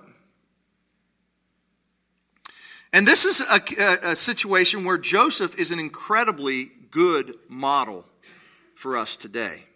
And 2.92 3.06
this 3.06 3.26
is 3.26 3.42
a, 3.42 4.12
a, 4.12 4.16
situation 4.16 4.84
where 4.84 4.96
Joseph 4.96 5.58
is 5.58 5.70
an 5.70 5.78
incredibly 5.78 6.70
good 6.90 7.34
model 7.46 8.06
for 8.74 8.96
us 8.96 9.16
today. 9.16 9.67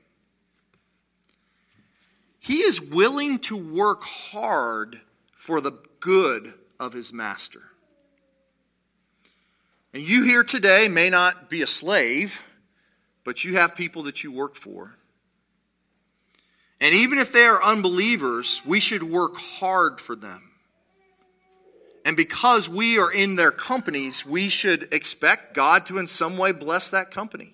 He 2.42 2.56
is 2.56 2.80
willing 2.80 3.38
to 3.40 3.56
work 3.56 4.02
hard 4.02 5.00
for 5.32 5.60
the 5.60 5.78
good 6.00 6.54
of 6.80 6.92
his 6.92 7.12
master. 7.12 7.62
And 9.94 10.02
you 10.02 10.24
here 10.24 10.42
today 10.42 10.88
may 10.90 11.08
not 11.08 11.48
be 11.48 11.62
a 11.62 11.68
slave, 11.68 12.42
but 13.22 13.44
you 13.44 13.54
have 13.54 13.76
people 13.76 14.02
that 14.02 14.24
you 14.24 14.32
work 14.32 14.56
for. 14.56 14.96
And 16.80 16.92
even 16.92 17.18
if 17.18 17.32
they 17.32 17.44
are 17.44 17.62
unbelievers, 17.62 18.60
we 18.66 18.80
should 18.80 19.04
work 19.04 19.36
hard 19.36 20.00
for 20.00 20.16
them. 20.16 20.50
And 22.04 22.16
because 22.16 22.68
we 22.68 22.98
are 22.98 23.12
in 23.12 23.36
their 23.36 23.52
companies, 23.52 24.26
we 24.26 24.48
should 24.48 24.92
expect 24.92 25.54
God 25.54 25.86
to 25.86 25.98
in 25.98 26.08
some 26.08 26.36
way 26.36 26.50
bless 26.50 26.90
that 26.90 27.12
company. 27.12 27.51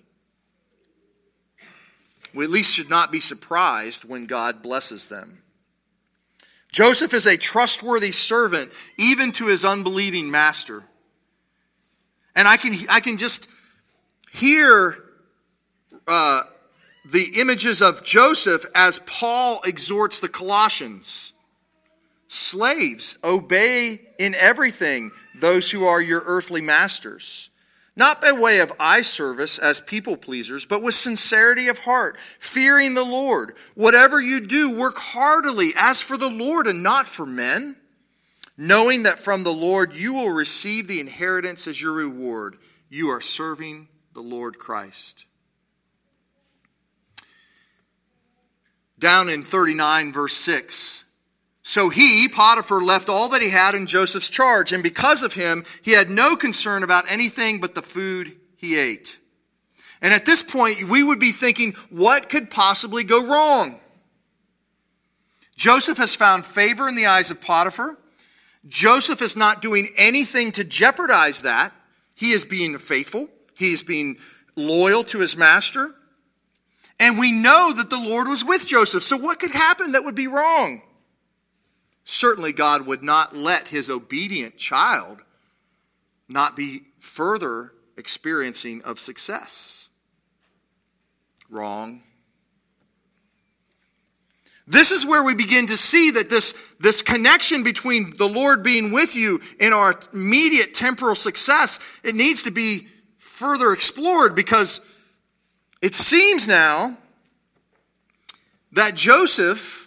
We 2.39 2.45
at 2.45 2.51
least 2.51 2.73
should 2.73 2.89
not 2.89 3.11
be 3.11 3.19
surprised 3.19 4.05
when 4.05 4.25
God 4.25 4.61
blesses 4.61 5.09
them. 5.09 5.39
Joseph 6.71 7.13
is 7.13 7.25
a 7.25 7.35
trustworthy 7.35 8.13
servant, 8.13 8.71
even 8.97 9.33
to 9.33 9.47
his 9.47 9.65
unbelieving 9.65 10.31
master. 10.31 10.85
And 12.37 12.47
I 12.47 12.55
can, 12.55 12.73
I 12.89 13.01
can 13.01 13.17
just 13.17 13.49
hear 14.31 15.03
uh, 16.07 16.43
the 17.11 17.25
images 17.41 17.81
of 17.81 18.05
Joseph 18.05 18.65
as 18.73 18.99
Paul 18.99 19.59
exhorts 19.65 20.21
the 20.21 20.29
Colossians 20.29 21.33
Slaves, 22.29 23.17
obey 23.21 23.99
in 24.17 24.33
everything 24.33 25.11
those 25.35 25.69
who 25.71 25.83
are 25.83 26.01
your 26.01 26.21
earthly 26.25 26.61
masters 26.61 27.48
not 27.95 28.21
by 28.21 28.31
way 28.31 28.59
of 28.59 28.71
eye 28.79 29.01
service 29.01 29.57
as 29.57 29.81
people 29.81 30.15
pleasers, 30.15 30.65
but 30.65 30.81
with 30.81 30.95
sincerity 30.95 31.67
of 31.67 31.79
heart, 31.79 32.17
fearing 32.39 32.93
the 32.93 33.03
Lord. 33.03 33.55
Whatever 33.75 34.21
you 34.21 34.39
do, 34.39 34.69
work 34.69 34.97
heartily 34.97 35.69
as 35.77 36.01
for 36.01 36.17
the 36.17 36.29
Lord 36.29 36.67
and 36.67 36.81
not 36.81 37.07
for 37.07 37.25
men, 37.25 37.75
knowing 38.57 39.03
that 39.03 39.19
from 39.19 39.43
the 39.43 39.53
Lord 39.53 39.93
you 39.93 40.13
will 40.13 40.31
receive 40.31 40.87
the 40.87 40.99
inheritance 40.99 41.67
as 41.67 41.81
your 41.81 41.93
reward. 41.93 42.57
You 42.89 43.09
are 43.09 43.21
serving 43.21 43.87
the 44.13 44.21
Lord 44.21 44.59
Christ. 44.59 45.25
Down 48.97 49.29
in 49.29 49.43
39, 49.43 50.11
verse 50.11 50.33
6. 50.33 51.05
So 51.69 51.89
he, 51.89 52.27
Potiphar, 52.27 52.81
left 52.81 53.09
all 53.09 53.29
that 53.29 53.43
he 53.43 53.51
had 53.51 53.75
in 53.75 53.85
Joseph's 53.85 54.27
charge, 54.27 54.73
and 54.73 54.81
because 54.81 55.21
of 55.21 55.35
him, 55.35 55.63
he 55.83 55.91
had 55.91 56.09
no 56.09 56.35
concern 56.35 56.81
about 56.81 57.03
anything 57.07 57.59
but 57.59 57.75
the 57.75 57.83
food 57.83 58.35
he 58.55 58.75
ate. 58.75 59.19
And 60.01 60.11
at 60.11 60.25
this 60.25 60.41
point, 60.41 60.89
we 60.89 61.03
would 61.03 61.19
be 61.19 61.31
thinking, 61.31 61.73
what 61.91 62.27
could 62.27 62.49
possibly 62.49 63.03
go 63.03 63.23
wrong? 63.23 63.79
Joseph 65.57 65.99
has 65.99 66.15
found 66.15 66.43
favor 66.43 66.89
in 66.89 66.95
the 66.95 67.05
eyes 67.05 67.29
of 67.29 67.39
Potiphar. 67.39 67.99
Joseph 68.67 69.21
is 69.21 69.37
not 69.37 69.61
doing 69.61 69.89
anything 69.95 70.51
to 70.53 70.63
jeopardize 70.63 71.43
that. 71.43 71.71
He 72.15 72.31
is 72.31 72.45
being 72.45 72.79
faithful, 72.79 73.27
he 73.55 73.73
is 73.73 73.83
being 73.83 74.17
loyal 74.55 75.03
to 75.03 75.19
his 75.19 75.37
master. 75.37 75.93
And 76.99 77.19
we 77.19 77.31
know 77.31 77.71
that 77.73 77.91
the 77.91 77.99
Lord 77.99 78.27
was 78.27 78.43
with 78.43 78.65
Joseph. 78.65 79.03
So, 79.03 79.17
what 79.17 79.39
could 79.39 79.51
happen 79.51 79.91
that 79.91 80.03
would 80.03 80.15
be 80.15 80.25
wrong? 80.25 80.81
Certainly, 82.11 82.53
God 82.53 82.87
would 82.87 83.03
not 83.03 83.35
let 83.35 83.67
his 83.67 83.87
obedient 83.87 84.57
child 84.57 85.19
not 86.27 86.55
be 86.55 86.81
further 86.97 87.71
experiencing 87.97 88.81
of 88.81 88.99
success. 88.99 89.89
Wrong. 91.51 92.01
This 94.65 94.91
is 94.91 95.05
where 95.05 95.23
we 95.23 95.35
begin 95.35 95.67
to 95.67 95.77
see 95.77 96.09
that 96.09 96.31
this, 96.31 96.59
this 96.79 97.03
connection 97.03 97.61
between 97.61 98.17
the 98.17 98.27
Lord 98.27 98.63
being 98.63 98.91
with 98.91 99.15
you 99.15 99.39
and 99.59 99.71
our 99.71 99.93
immediate 100.11 100.73
temporal 100.73 101.13
success, 101.13 101.79
it 102.03 102.15
needs 102.15 102.41
to 102.41 102.51
be 102.51 102.87
further 103.19 103.71
explored 103.71 104.33
because 104.33 104.81
it 105.79 105.93
seems 105.93 106.47
now 106.47 106.97
that 108.71 108.95
Joseph, 108.95 109.78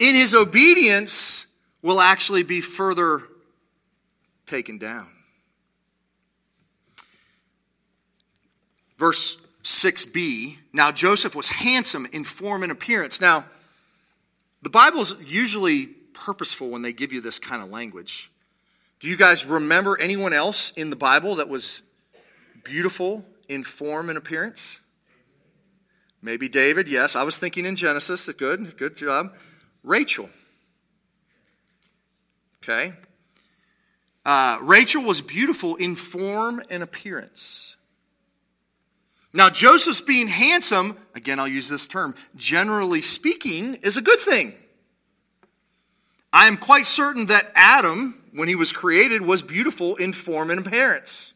in 0.00 0.16
his 0.16 0.34
obedience, 0.34 1.46
will 1.82 2.00
actually 2.00 2.42
be 2.42 2.60
further 2.60 3.22
taken 4.46 4.78
down. 4.78 5.06
Verse 8.98 9.38
6b 9.62 10.56
Now 10.72 10.90
Joseph 10.90 11.36
was 11.36 11.50
handsome 11.50 12.06
in 12.12 12.24
form 12.24 12.62
and 12.62 12.72
appearance. 12.72 13.20
Now, 13.20 13.44
the 14.62 14.70
Bible's 14.70 15.22
usually 15.22 15.86
purposeful 15.86 16.70
when 16.70 16.82
they 16.82 16.92
give 16.92 17.12
you 17.12 17.20
this 17.20 17.38
kind 17.38 17.62
of 17.62 17.70
language. 17.70 18.30
Do 19.00 19.08
you 19.08 19.16
guys 19.16 19.46
remember 19.46 19.98
anyone 19.98 20.34
else 20.34 20.70
in 20.72 20.90
the 20.90 20.96
Bible 20.96 21.36
that 21.36 21.48
was 21.48 21.80
beautiful 22.64 23.24
in 23.48 23.64
form 23.64 24.10
and 24.10 24.18
appearance? 24.18 24.80
Maybe 26.20 26.50
David, 26.50 26.86
yes. 26.86 27.16
I 27.16 27.22
was 27.22 27.38
thinking 27.38 27.64
in 27.64 27.76
Genesis. 27.76 28.28
Good, 28.32 28.76
good 28.76 28.96
job. 28.96 29.34
Rachel. 29.82 30.28
Okay. 32.62 32.92
Uh, 34.24 34.58
Rachel 34.62 35.02
was 35.02 35.20
beautiful 35.20 35.76
in 35.76 35.96
form 35.96 36.62
and 36.70 36.82
appearance. 36.82 37.76
Now, 39.32 39.48
Joseph's 39.48 40.00
being 40.00 40.28
handsome, 40.28 40.96
again, 41.14 41.38
I'll 41.38 41.48
use 41.48 41.68
this 41.68 41.86
term, 41.86 42.14
generally 42.36 43.00
speaking, 43.00 43.76
is 43.76 43.96
a 43.96 44.02
good 44.02 44.18
thing. 44.18 44.54
I 46.32 46.46
am 46.46 46.56
quite 46.56 46.86
certain 46.86 47.26
that 47.26 47.50
Adam, 47.54 48.22
when 48.32 48.48
he 48.48 48.56
was 48.56 48.72
created, 48.72 49.22
was 49.22 49.42
beautiful 49.42 49.96
in 49.96 50.12
form 50.12 50.50
and 50.50 50.64
appearance. 50.64 51.32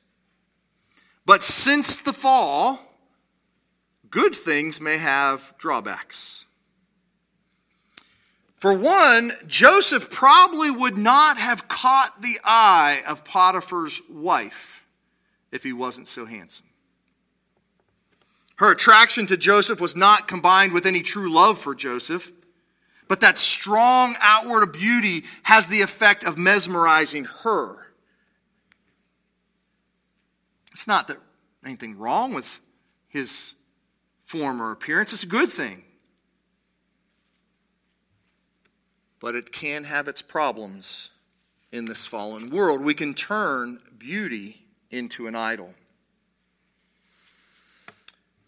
But 1.25 1.43
since 1.43 1.99
the 1.99 2.13
fall, 2.13 2.79
good 4.11 4.35
things 4.35 4.81
may 4.81 4.99
have 4.99 5.55
drawbacks. 5.57 6.47
For 8.65 8.73
one, 8.73 9.33
Joseph 9.47 10.11
probably 10.11 10.71
would 10.71 10.97
not 10.97 11.37
have 11.37 11.69
caught 11.69 12.23
the 12.23 12.39
eye 12.45 13.03
of 13.07 13.23
Potiphar's 13.23 14.01
wife 14.09 14.87
if 15.53 15.63
he 15.63 15.75
wasn't 15.75 16.09
so 16.09 16.25
handsome. 16.25 16.65
Her 18.57 18.73
attraction 18.73 19.27
to 19.27 19.37
Joseph 19.37 19.83
was 19.83 19.95
not 19.95 20.27
combined 20.29 20.73
with 20.73 20.87
any 20.87 21.03
true 21.03 21.31
love 21.31 21.59
for 21.59 21.75
Joseph, 21.75 22.33
but 23.07 23.21
that 23.21 23.37
strong 23.37 24.17
outward 24.23 24.73
beauty 24.73 25.25
has 25.43 25.67
the 25.67 25.83
effect 25.83 26.25
of 26.25 26.39
mesmerizing 26.39 27.27
her. 27.43 27.89
It's 30.73 30.89
not 30.89 31.07
that 31.09 31.19
anything 31.67 31.99
wrong 31.99 32.33
with 32.33 32.61
his 33.09 33.57
former 34.23 34.73
appearance, 34.73 35.13
it's 35.13 35.23
a 35.23 35.27
good 35.27 35.51
thing. 35.51 35.85
But 39.25 39.35
it 39.35 39.53
can 39.53 39.85
have 39.85 40.07
its 40.07 40.21
problems 40.21 41.09
in 41.73 41.87
this 41.87 42.05
fallen 42.05 42.51
world. 42.51 42.83
We 42.83 42.93
can 42.93 43.15
turn 43.15 43.81
beauty 43.97 44.67
into 44.91 45.27
an 45.27 45.35
idol. 45.35 45.73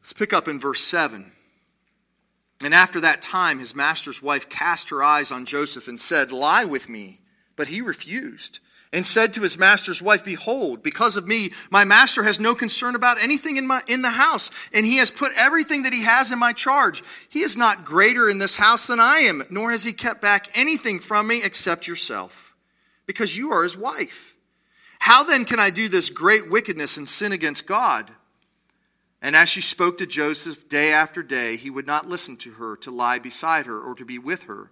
Let's 0.02 0.12
pick 0.12 0.34
up 0.34 0.48
in 0.48 0.60
verse 0.60 0.82
7. 0.82 1.32
And 2.62 2.74
after 2.74 3.00
that 3.00 3.22
time, 3.22 3.58
his 3.58 3.74
master's 3.74 4.22
wife 4.22 4.50
cast 4.50 4.90
her 4.90 5.02
eyes 5.02 5.32
on 5.32 5.46
Joseph 5.46 5.88
and 5.88 5.98
said, 5.98 6.30
Lie 6.30 6.66
with 6.66 6.90
me. 6.90 7.20
But 7.56 7.68
he 7.68 7.80
refused 7.80 8.60
and 8.92 9.06
said 9.06 9.34
to 9.34 9.42
his 9.42 9.58
master's 9.58 10.00
wife, 10.00 10.24
Behold, 10.24 10.82
because 10.82 11.16
of 11.16 11.26
me, 11.26 11.50
my 11.70 11.84
master 11.84 12.22
has 12.22 12.40
no 12.40 12.54
concern 12.54 12.94
about 12.94 13.22
anything 13.22 13.56
in, 13.56 13.66
my, 13.66 13.82
in 13.88 14.02
the 14.02 14.10
house, 14.10 14.50
and 14.72 14.86
he 14.86 14.98
has 14.98 15.10
put 15.10 15.32
everything 15.36 15.82
that 15.82 15.92
he 15.92 16.04
has 16.04 16.32
in 16.32 16.38
my 16.38 16.52
charge. 16.52 17.02
He 17.28 17.40
is 17.40 17.56
not 17.56 17.84
greater 17.84 18.28
in 18.28 18.38
this 18.38 18.56
house 18.56 18.86
than 18.86 19.00
I 19.00 19.18
am, 19.18 19.42
nor 19.50 19.70
has 19.70 19.84
he 19.84 19.92
kept 19.92 20.20
back 20.20 20.48
anything 20.54 21.00
from 21.00 21.26
me 21.26 21.40
except 21.44 21.88
yourself, 21.88 22.54
because 23.06 23.36
you 23.36 23.52
are 23.52 23.62
his 23.62 23.76
wife. 23.76 24.36
How 24.98 25.24
then 25.24 25.44
can 25.44 25.60
I 25.60 25.70
do 25.70 25.88
this 25.88 26.10
great 26.10 26.50
wickedness 26.50 26.96
and 26.96 27.08
sin 27.08 27.32
against 27.32 27.66
God? 27.66 28.10
And 29.22 29.34
as 29.34 29.48
she 29.48 29.60
spoke 29.60 29.98
to 29.98 30.06
Joseph 30.06 30.68
day 30.68 30.92
after 30.92 31.22
day, 31.22 31.56
he 31.56 31.70
would 31.70 31.86
not 31.86 32.08
listen 32.08 32.36
to 32.38 32.52
her 32.52 32.76
to 32.78 32.90
lie 32.90 33.18
beside 33.18 33.66
her 33.66 33.80
or 33.80 33.94
to 33.94 34.04
be 34.04 34.18
with 34.18 34.44
her. 34.44 34.70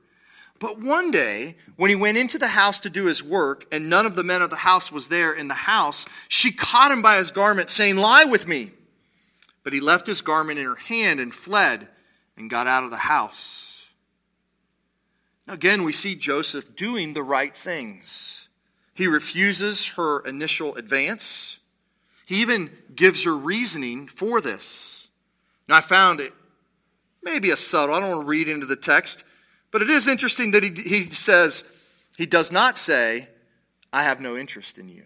But 0.60 0.80
one 0.80 1.10
day, 1.10 1.56
when 1.76 1.90
he 1.90 1.96
went 1.96 2.16
into 2.16 2.38
the 2.38 2.48
house 2.48 2.78
to 2.80 2.90
do 2.90 3.06
his 3.06 3.22
work, 3.22 3.66
and 3.72 3.90
none 3.90 4.06
of 4.06 4.14
the 4.14 4.24
men 4.24 4.40
of 4.40 4.50
the 4.50 4.56
house 4.56 4.92
was 4.92 5.08
there 5.08 5.32
in 5.32 5.48
the 5.48 5.54
house, 5.54 6.06
she 6.28 6.52
caught 6.52 6.92
him 6.92 7.02
by 7.02 7.16
his 7.16 7.30
garment, 7.30 7.70
saying, 7.70 7.96
Lie 7.96 8.24
with 8.24 8.46
me. 8.46 8.70
But 9.62 9.72
he 9.72 9.80
left 9.80 10.06
his 10.06 10.20
garment 10.20 10.58
in 10.58 10.66
her 10.66 10.76
hand 10.76 11.20
and 11.20 11.34
fled 11.34 11.88
and 12.36 12.50
got 12.50 12.66
out 12.66 12.84
of 12.84 12.90
the 12.90 12.96
house. 12.96 13.90
Again, 15.48 15.84
we 15.84 15.92
see 15.92 16.14
Joseph 16.14 16.74
doing 16.74 17.12
the 17.12 17.22
right 17.22 17.54
things. 17.54 18.48
He 18.94 19.06
refuses 19.06 19.88
her 19.90 20.20
initial 20.20 20.74
advance. 20.76 21.58
He 22.24 22.36
even 22.40 22.70
gives 22.94 23.24
her 23.24 23.36
reasoning 23.36 24.06
for 24.06 24.40
this. 24.40 25.08
Now, 25.68 25.76
I 25.76 25.80
found 25.80 26.20
it 26.20 26.32
maybe 27.22 27.50
a 27.50 27.56
subtle, 27.56 27.94
I 27.94 28.00
don't 28.00 28.10
want 28.10 28.22
to 28.22 28.28
read 28.28 28.48
into 28.48 28.66
the 28.66 28.76
text, 28.76 29.24
but 29.74 29.82
it 29.82 29.90
is 29.90 30.06
interesting 30.06 30.52
that 30.52 30.62
he, 30.62 30.70
he 30.70 31.02
says, 31.02 31.64
he 32.16 32.26
does 32.26 32.52
not 32.52 32.78
say, 32.78 33.28
I 33.92 34.04
have 34.04 34.20
no 34.20 34.36
interest 34.36 34.78
in 34.78 34.88
you. 34.88 35.02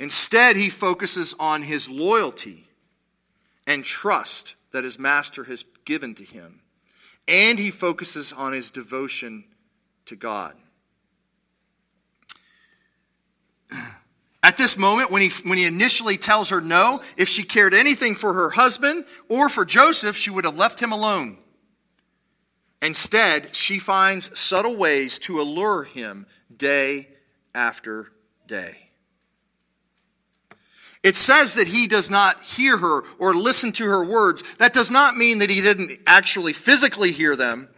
Instead, 0.00 0.56
he 0.56 0.68
focuses 0.68 1.36
on 1.38 1.62
his 1.62 1.88
loyalty 1.88 2.66
and 3.68 3.84
trust 3.84 4.56
that 4.72 4.82
his 4.82 4.98
master 4.98 5.44
has 5.44 5.64
given 5.84 6.12
to 6.16 6.24
him. 6.24 6.58
And 7.28 7.56
he 7.56 7.70
focuses 7.70 8.32
on 8.32 8.52
his 8.52 8.72
devotion 8.72 9.44
to 10.06 10.16
God. 10.16 10.56
At 14.42 14.56
this 14.56 14.76
moment, 14.76 15.12
when 15.12 15.22
he, 15.22 15.30
when 15.48 15.56
he 15.56 15.66
initially 15.66 16.16
tells 16.16 16.50
her 16.50 16.60
no, 16.60 17.00
if 17.16 17.28
she 17.28 17.44
cared 17.44 17.74
anything 17.74 18.16
for 18.16 18.32
her 18.32 18.50
husband 18.50 19.04
or 19.28 19.48
for 19.48 19.64
Joseph, 19.64 20.16
she 20.16 20.30
would 20.30 20.44
have 20.44 20.56
left 20.56 20.80
him 20.80 20.90
alone. 20.90 21.38
Instead, 22.80 23.54
she 23.54 23.78
finds 23.78 24.38
subtle 24.38 24.76
ways 24.76 25.18
to 25.18 25.40
allure 25.40 25.84
him 25.84 26.26
day 26.54 27.08
after 27.54 28.12
day. 28.46 28.88
It 31.02 31.16
says 31.16 31.54
that 31.54 31.68
he 31.68 31.86
does 31.86 32.10
not 32.10 32.42
hear 32.42 32.76
her 32.76 33.02
or 33.18 33.34
listen 33.34 33.72
to 33.72 33.84
her 33.84 34.04
words. 34.04 34.42
That 34.56 34.74
does 34.74 34.90
not 34.90 35.16
mean 35.16 35.38
that 35.38 35.50
he 35.50 35.60
didn't 35.60 35.98
actually 36.06 36.52
physically 36.52 37.12
hear 37.12 37.36
them, 37.36 37.68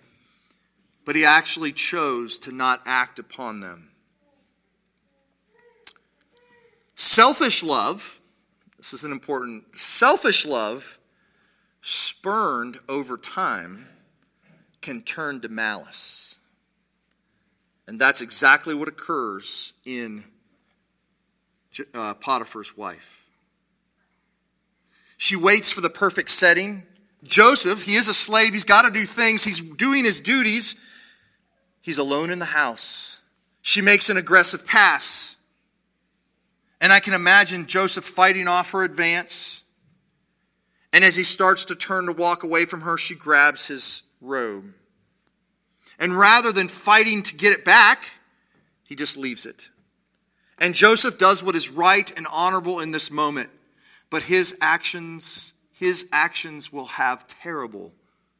but 1.05 1.17
he 1.17 1.25
actually 1.25 1.73
chose 1.73 2.39
to 2.41 2.53
not 2.53 2.81
act 2.87 3.19
upon 3.19 3.61
them. 3.61 3.91
Selfish 6.95 7.63
love, 7.63 8.21
this 8.77 8.93
is 8.93 9.05
an 9.05 9.13
important, 9.13 9.79
selfish 9.79 10.45
love 10.45 10.99
spurned 11.83 12.79
over 12.89 13.17
time 13.17 13.87
can 14.81 15.03
turn 15.03 15.41
to 15.41 15.49
malice. 15.49 16.37
And 17.87 18.01
that's 18.01 18.21
exactly 18.21 18.75
what 18.75 18.89
occurs 18.89 19.73
in 19.85 20.25
uh, 21.95 22.15
Potiphar's 22.15 22.77
wife. 22.77 23.21
She 25.17 25.37
waits 25.37 25.71
for 25.71 25.81
the 25.81 25.91
perfect 25.91 26.31
setting. 26.31 26.85
Joseph, 27.23 27.85
he 27.85 27.97
is 27.97 28.09
a 28.09 28.15
slave. 28.15 28.53
He's 28.53 28.65
got 28.65 28.87
to 28.87 28.91
do 28.91 29.05
things. 29.07 29.45
He's 29.45 29.61
doing 29.61 30.05
his 30.05 30.21
duties. 30.21 30.77
He's 31.83 31.99
alone 31.99 32.31
in 32.31 32.39
the 32.39 32.47
house. 32.47 33.21
She 33.61 33.83
makes 33.83 34.09
an 34.09 34.17
aggressive 34.17 34.67
pass. 34.67 35.37
And 36.81 36.93
I 36.93 37.01
can 37.01 37.13
imagine 37.13 37.67
Joseph 37.67 38.05
fighting 38.05 38.49
off 38.49 38.71
her 38.73 38.85
advance. 38.85 39.63
And 40.93 41.05
as 41.05 41.17
he 41.17 41.25
starts 41.25 41.67
to 41.67 41.75
turn 41.75 42.07
to 42.07 42.13
walk 42.13 42.43
away 42.43 42.65
from 42.65 42.81
her, 42.83 42.97
she 42.97 43.15
grabs 43.15 43.69
his 43.69 44.03
robe. 44.21 44.75
And 45.99 46.19
rather 46.19 46.53
than 46.53 46.69
fighting 46.69 47.23
to 47.25 47.35
get 47.35 47.53
it 47.53 47.65
back, 47.65 48.05
he 48.85 48.95
just 48.95 49.17
leaves 49.17 49.47
it. 49.47 49.69
And 50.59 50.75
Joseph 50.75 51.19
does 51.19 51.43
what 51.43 51.57
is 51.57 51.71
right 51.71 52.11
and 52.17 52.27
honorable 52.31 52.81
in 52.81 52.91
this 52.91 53.11
moment, 53.11 53.51
but 54.11 54.25
his 54.25 54.57
actions, 54.61 55.55
his 55.73 56.07
actions 56.13 56.73
will 56.73 56.87
have 56.87 57.27
terrible 57.27 57.93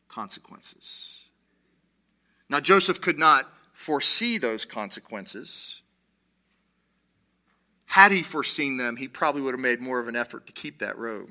consequences. 0.09 1.25
Now 2.49 2.61
Joseph 2.61 3.01
could 3.01 3.19
not 3.19 3.51
foresee 3.73 4.37
those 4.37 4.65
consequences. 4.65 5.81
Had 7.87 8.13
he 8.13 8.23
foreseen 8.23 8.77
them, 8.77 8.97
he 8.97 9.09
probably 9.09 9.43
would 9.43 9.55
have 9.55 9.61
made 9.61 9.81
more 9.81 9.99
of 9.99 10.09
an 10.09 10.17
effort 10.17 10.47
to 10.47 10.53
keep 10.53 10.79
that 10.79 10.99
robe. 10.99 11.31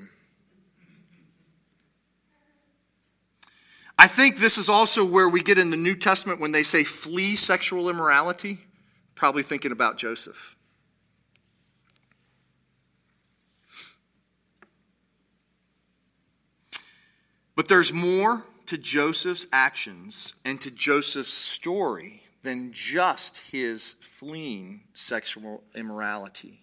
I 4.00 4.06
think 4.06 4.38
this 4.38 4.56
is 4.56 4.70
also 4.70 5.04
where 5.04 5.28
we 5.28 5.42
get 5.42 5.58
in 5.58 5.68
the 5.68 5.76
New 5.76 5.94
Testament 5.94 6.40
when 6.40 6.52
they 6.52 6.62
say 6.62 6.84
flee 6.84 7.36
sexual 7.36 7.90
immorality, 7.90 8.56
probably 9.14 9.42
thinking 9.42 9.72
about 9.72 9.98
Joseph. 9.98 10.56
But 17.54 17.68
there's 17.68 17.92
more 17.92 18.42
to 18.68 18.78
Joseph's 18.78 19.46
actions 19.52 20.32
and 20.46 20.58
to 20.62 20.70
Joseph's 20.70 21.34
story 21.34 22.22
than 22.42 22.72
just 22.72 23.50
his 23.50 23.96
fleeing 24.00 24.80
sexual 24.94 25.62
immorality. 25.74 26.62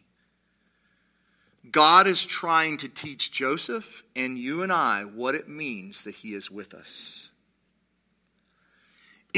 God 1.72 2.08
is 2.08 2.26
trying 2.26 2.78
to 2.78 2.90
teach 2.90 3.32
Joseph 3.32 4.04
and 4.16 4.40
you 4.40 4.64
and 4.64 4.72
I 4.72 5.04
what 5.04 5.36
it 5.36 5.48
means 5.48 6.04
that 6.04 6.16
he 6.16 6.34
is 6.34 6.50
with 6.50 6.74
us. 6.74 7.27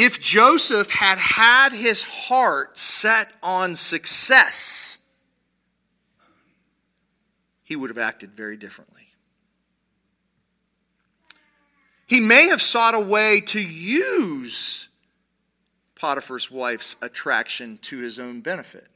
If 0.01 0.21
Joseph 0.21 0.91
had 0.91 1.17
had 1.17 1.73
his 1.73 2.03
heart 2.05 2.79
set 2.79 3.33
on 3.43 3.75
success, 3.75 4.97
he 7.65 7.75
would 7.75 7.89
have 7.89 7.97
acted 7.97 8.31
very 8.33 8.55
differently. 8.55 9.09
He 12.07 12.21
may 12.21 12.47
have 12.47 12.61
sought 12.61 12.95
a 12.95 12.99
way 13.01 13.41
to 13.47 13.59
use 13.59 14.87
Potiphar's 15.95 16.49
wife's 16.49 16.95
attraction 17.01 17.77
to 17.79 17.97
his 17.97 18.19
own 18.19 18.39
benefit. 18.39 18.87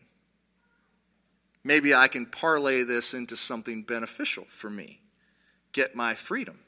Maybe 1.66 1.94
I 1.94 2.08
can 2.08 2.28
parlay 2.28 2.84
this 2.84 3.13
into 3.13 3.36
something 3.36 3.84
beneficial 3.84 4.48
for 4.48 4.70
me, 4.70 5.02
get 5.74 5.96
my 5.96 6.16
freedom. 6.16 6.62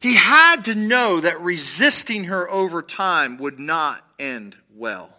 He 0.00 0.14
had 0.14 0.64
to 0.66 0.74
know 0.74 1.20
that 1.20 1.40
resisting 1.40 2.24
her 2.24 2.48
over 2.50 2.82
time 2.82 3.38
would 3.38 3.58
not 3.58 4.04
end 4.18 4.56
well. 4.74 5.10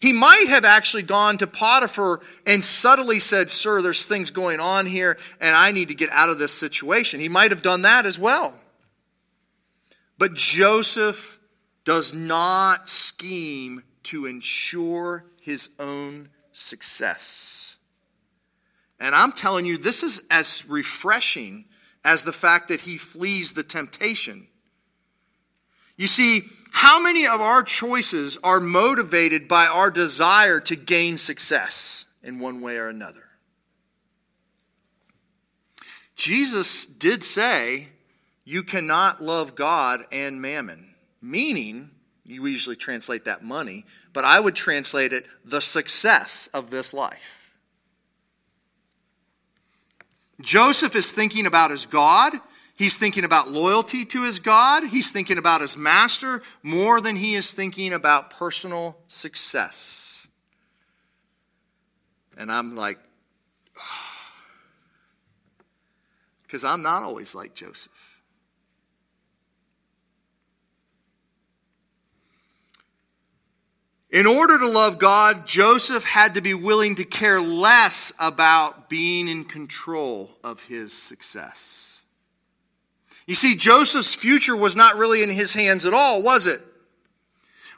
He 0.00 0.12
might 0.12 0.48
have 0.48 0.64
actually 0.66 1.04
gone 1.04 1.38
to 1.38 1.46
Potiphar 1.46 2.20
and 2.46 2.62
subtly 2.62 3.18
said, 3.18 3.50
Sir, 3.50 3.80
there's 3.80 4.04
things 4.04 4.30
going 4.30 4.60
on 4.60 4.84
here, 4.84 5.16
and 5.40 5.54
I 5.54 5.72
need 5.72 5.88
to 5.88 5.94
get 5.94 6.10
out 6.10 6.28
of 6.28 6.38
this 6.38 6.52
situation. 6.52 7.20
He 7.20 7.28
might 7.30 7.52
have 7.52 7.62
done 7.62 7.82
that 7.82 8.04
as 8.04 8.18
well. 8.18 8.52
But 10.18 10.34
Joseph 10.34 11.38
does 11.84 12.12
not 12.12 12.88
scheme 12.88 13.82
to 14.04 14.26
ensure 14.26 15.24
his 15.40 15.70
own 15.78 16.28
success. 16.52 17.76
And 19.00 19.14
I'm 19.14 19.32
telling 19.32 19.64
you, 19.64 19.78
this 19.78 20.02
is 20.02 20.22
as 20.30 20.68
refreshing 20.68 21.64
as 22.04 22.24
the 22.24 22.32
fact 22.32 22.68
that 22.68 22.82
he 22.82 22.96
flees 22.96 23.52
the 23.52 23.62
temptation. 23.62 24.46
You 25.96 26.06
see, 26.06 26.42
how 26.72 27.00
many 27.00 27.26
of 27.26 27.40
our 27.40 27.62
choices 27.62 28.36
are 28.42 28.60
motivated 28.60 29.48
by 29.48 29.66
our 29.66 29.90
desire 29.90 30.60
to 30.60 30.76
gain 30.76 31.16
success 31.16 32.04
in 32.22 32.38
one 32.38 32.60
way 32.60 32.76
or 32.76 32.88
another? 32.88 33.24
Jesus 36.16 36.84
did 36.84 37.24
say, 37.24 37.88
You 38.44 38.62
cannot 38.62 39.22
love 39.22 39.54
God 39.54 40.02
and 40.12 40.42
mammon, 40.42 40.94
meaning, 41.22 41.90
you 42.24 42.44
usually 42.46 42.76
translate 42.76 43.24
that 43.24 43.44
money, 43.44 43.84
but 44.12 44.24
I 44.24 44.40
would 44.40 44.54
translate 44.54 45.12
it 45.12 45.26
the 45.44 45.60
success 45.60 46.48
of 46.52 46.70
this 46.70 46.92
life. 46.92 47.43
Joseph 50.44 50.94
is 50.94 51.12
thinking 51.12 51.46
about 51.46 51.70
his 51.70 51.86
God 51.86 52.38
He's 52.76 52.98
thinking 52.98 53.24
about 53.24 53.50
loyalty 53.50 54.04
to 54.06 54.24
his 54.24 54.40
God. 54.40 54.84
He's 54.84 55.12
thinking 55.12 55.38
about 55.38 55.60
his 55.60 55.76
master 55.76 56.42
more 56.62 57.00
than 57.00 57.14
he 57.14 57.34
is 57.34 57.52
thinking 57.52 57.92
about 57.92 58.30
personal 58.30 58.96
success. 59.06 60.26
And 62.36 62.50
I'm 62.50 62.74
like, 62.74 62.98
because 66.42 66.64
I'm 66.64 66.82
not 66.82 67.04
always 67.04 67.36
like 67.36 67.54
Joseph. 67.54 68.13
In 74.14 74.28
order 74.28 74.56
to 74.60 74.68
love 74.68 75.00
God, 75.00 75.44
Joseph 75.44 76.04
had 76.04 76.34
to 76.34 76.40
be 76.40 76.54
willing 76.54 76.94
to 76.94 77.04
care 77.04 77.40
less 77.40 78.12
about 78.20 78.88
being 78.88 79.26
in 79.26 79.42
control 79.42 80.30
of 80.44 80.62
his 80.62 80.92
success. 80.92 82.00
You 83.26 83.34
see, 83.34 83.56
Joseph's 83.56 84.14
future 84.14 84.54
was 84.54 84.76
not 84.76 84.94
really 84.94 85.24
in 85.24 85.30
his 85.30 85.54
hands 85.54 85.84
at 85.84 85.92
all, 85.92 86.22
was 86.22 86.46
it? 86.46 86.60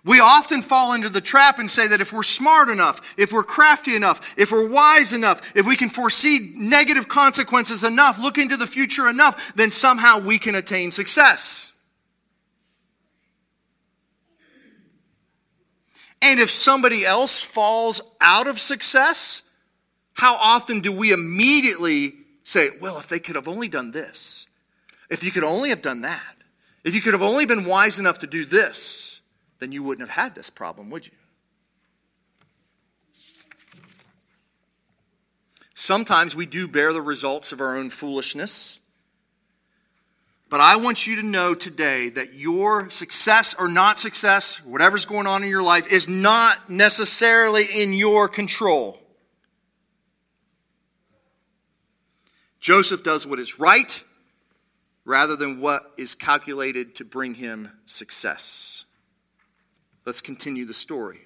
We 0.04 0.20
often 0.20 0.60
fall 0.60 0.92
into 0.92 1.08
the 1.08 1.22
trap 1.22 1.58
and 1.58 1.70
say 1.70 1.88
that 1.88 2.02
if 2.02 2.12
we're 2.12 2.22
smart 2.22 2.68
enough, 2.68 3.14
if 3.16 3.32
we're 3.32 3.42
crafty 3.42 3.96
enough, 3.96 4.34
if 4.36 4.52
we're 4.52 4.68
wise 4.68 5.14
enough, 5.14 5.56
if 5.56 5.66
we 5.66 5.74
can 5.74 5.88
foresee 5.88 6.52
negative 6.54 7.08
consequences 7.08 7.82
enough, 7.82 8.18
look 8.18 8.36
into 8.36 8.58
the 8.58 8.66
future 8.66 9.08
enough, 9.08 9.54
then 9.56 9.70
somehow 9.70 10.20
we 10.20 10.38
can 10.38 10.54
attain 10.54 10.90
success. 10.90 11.72
And 16.26 16.40
if 16.40 16.50
somebody 16.50 17.06
else 17.06 17.40
falls 17.40 18.00
out 18.20 18.48
of 18.48 18.58
success, 18.58 19.44
how 20.14 20.34
often 20.34 20.80
do 20.80 20.90
we 20.90 21.12
immediately 21.12 22.14
say, 22.42 22.70
well, 22.80 22.98
if 22.98 23.08
they 23.08 23.20
could 23.20 23.36
have 23.36 23.46
only 23.46 23.68
done 23.68 23.92
this? 23.92 24.48
If 25.08 25.22
you 25.22 25.30
could 25.30 25.44
only 25.44 25.68
have 25.68 25.82
done 25.82 26.00
that, 26.00 26.34
if 26.82 26.96
you 26.96 27.00
could 27.00 27.12
have 27.12 27.22
only 27.22 27.46
been 27.46 27.64
wise 27.64 28.00
enough 28.00 28.18
to 28.18 28.26
do 28.26 28.44
this, 28.44 29.20
then 29.60 29.70
you 29.70 29.84
wouldn't 29.84 30.08
have 30.08 30.24
had 30.24 30.34
this 30.34 30.50
problem, 30.50 30.90
would 30.90 31.06
you? 31.06 31.12
Sometimes 35.76 36.34
we 36.34 36.44
do 36.44 36.66
bear 36.66 36.92
the 36.92 37.02
results 37.02 37.52
of 37.52 37.60
our 37.60 37.76
own 37.76 37.88
foolishness. 37.88 38.80
But 40.48 40.60
I 40.60 40.76
want 40.76 41.06
you 41.06 41.16
to 41.16 41.26
know 41.26 41.54
today 41.54 42.08
that 42.10 42.34
your 42.34 42.88
success 42.88 43.54
or 43.58 43.68
not 43.68 43.98
success, 43.98 44.64
whatever's 44.64 45.04
going 45.04 45.26
on 45.26 45.42
in 45.42 45.48
your 45.48 45.62
life, 45.62 45.92
is 45.92 46.08
not 46.08 46.70
necessarily 46.70 47.64
in 47.74 47.92
your 47.92 48.28
control. 48.28 49.02
Joseph 52.60 53.02
does 53.02 53.26
what 53.26 53.40
is 53.40 53.58
right 53.58 54.02
rather 55.04 55.36
than 55.36 55.60
what 55.60 55.92
is 55.96 56.14
calculated 56.14 56.94
to 56.96 57.04
bring 57.04 57.34
him 57.34 57.72
success. 57.86 58.84
Let's 60.04 60.20
continue 60.20 60.64
the 60.64 60.74
story. 60.74 61.25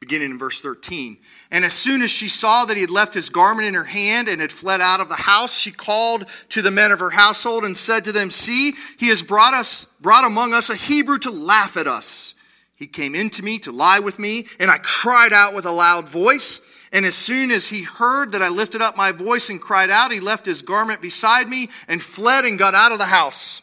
Beginning 0.00 0.30
in 0.30 0.38
verse 0.38 0.62
13. 0.62 1.18
And 1.50 1.62
as 1.62 1.74
soon 1.74 2.00
as 2.00 2.10
she 2.10 2.28
saw 2.28 2.64
that 2.64 2.76
he 2.76 2.80
had 2.80 2.90
left 2.90 3.12
his 3.12 3.28
garment 3.28 3.68
in 3.68 3.74
her 3.74 3.84
hand 3.84 4.28
and 4.28 4.40
had 4.40 4.50
fled 4.50 4.80
out 4.80 5.00
of 5.00 5.10
the 5.10 5.14
house, 5.14 5.58
she 5.58 5.70
called 5.70 6.24
to 6.48 6.62
the 6.62 6.70
men 6.70 6.90
of 6.90 7.00
her 7.00 7.10
household 7.10 7.64
and 7.64 7.76
said 7.76 8.06
to 8.06 8.12
them, 8.12 8.30
See, 8.30 8.72
he 8.98 9.08
has 9.08 9.22
brought 9.22 9.52
us 9.52 9.84
brought 10.00 10.26
among 10.26 10.54
us 10.54 10.70
a 10.70 10.74
Hebrew 10.74 11.18
to 11.18 11.30
laugh 11.30 11.76
at 11.76 11.86
us. 11.86 12.34
He 12.76 12.86
came 12.86 13.14
in 13.14 13.28
to 13.30 13.42
me 13.42 13.58
to 13.58 13.72
lie 13.72 13.98
with 13.98 14.18
me, 14.18 14.46
and 14.58 14.70
I 14.70 14.78
cried 14.78 15.34
out 15.34 15.54
with 15.54 15.66
a 15.66 15.70
loud 15.70 16.08
voice. 16.08 16.62
And 16.92 17.04
as 17.04 17.14
soon 17.14 17.50
as 17.50 17.68
he 17.68 17.82
heard 17.82 18.32
that 18.32 18.40
I 18.40 18.48
lifted 18.48 18.80
up 18.80 18.96
my 18.96 19.12
voice 19.12 19.50
and 19.50 19.60
cried 19.60 19.90
out, 19.90 20.12
he 20.12 20.18
left 20.20 20.46
his 20.46 20.62
garment 20.62 21.02
beside 21.02 21.46
me 21.46 21.68
and 21.88 22.02
fled 22.02 22.46
and 22.46 22.58
got 22.58 22.74
out 22.74 22.90
of 22.90 22.98
the 22.98 23.04
house. 23.04 23.60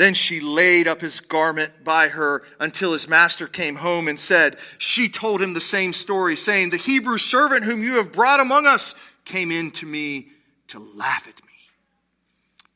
Then 0.00 0.14
she 0.14 0.40
laid 0.40 0.88
up 0.88 1.02
his 1.02 1.20
garment 1.20 1.84
by 1.84 2.08
her 2.08 2.42
until 2.58 2.94
his 2.94 3.06
master 3.06 3.46
came 3.46 3.76
home 3.76 4.08
and 4.08 4.18
said, 4.18 4.56
She 4.78 5.10
told 5.10 5.42
him 5.42 5.52
the 5.52 5.60
same 5.60 5.92
story, 5.92 6.36
saying, 6.36 6.70
The 6.70 6.78
Hebrew 6.78 7.18
servant 7.18 7.64
whom 7.64 7.82
you 7.82 7.96
have 7.96 8.10
brought 8.10 8.40
among 8.40 8.64
us 8.64 8.94
came 9.26 9.50
in 9.52 9.70
to 9.72 9.84
me 9.84 10.28
to 10.68 10.78
laugh 10.96 11.28
at 11.28 11.44
me. 11.44 11.52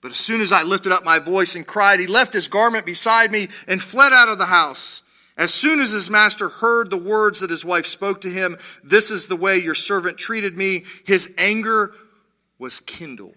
But 0.03 0.11
as 0.11 0.19
soon 0.19 0.43
as 0.43 0.53
I 0.53 0.65
lifted 0.65 0.93
up 0.93 1.03
my 1.03 1.19
voice 1.19 1.55
and 1.55 1.67
cried, 1.67 1.99
he 1.99 2.07
left 2.07 2.35
his 2.35 2.47
garment 2.47 2.85
beside 2.85 3.33
me 3.33 3.49
and 3.67 3.83
fled 3.83 4.13
out 4.13 4.29
of 4.29 4.37
the 4.37 4.45
house. 4.45 5.03
As 5.39 5.51
soon 5.51 5.81
as 5.81 5.93
his 5.93 6.11
master 6.11 6.51
heard 6.51 6.91
the 6.91 6.99
words 6.99 7.41
that 7.41 7.49
his 7.49 7.65
wife 7.65 7.87
spoke 7.87 8.21
to 8.21 8.29
him, 8.29 8.59
This 8.83 9.11
is 9.11 9.29
the 9.29 9.35
way 9.37 9.57
your 9.57 9.75
servant 9.75 10.19
treated 10.19 10.59
me, 10.59 10.85
his 11.07 11.35
anger 11.39 11.95
was 12.59 12.81
kindled. 12.81 13.37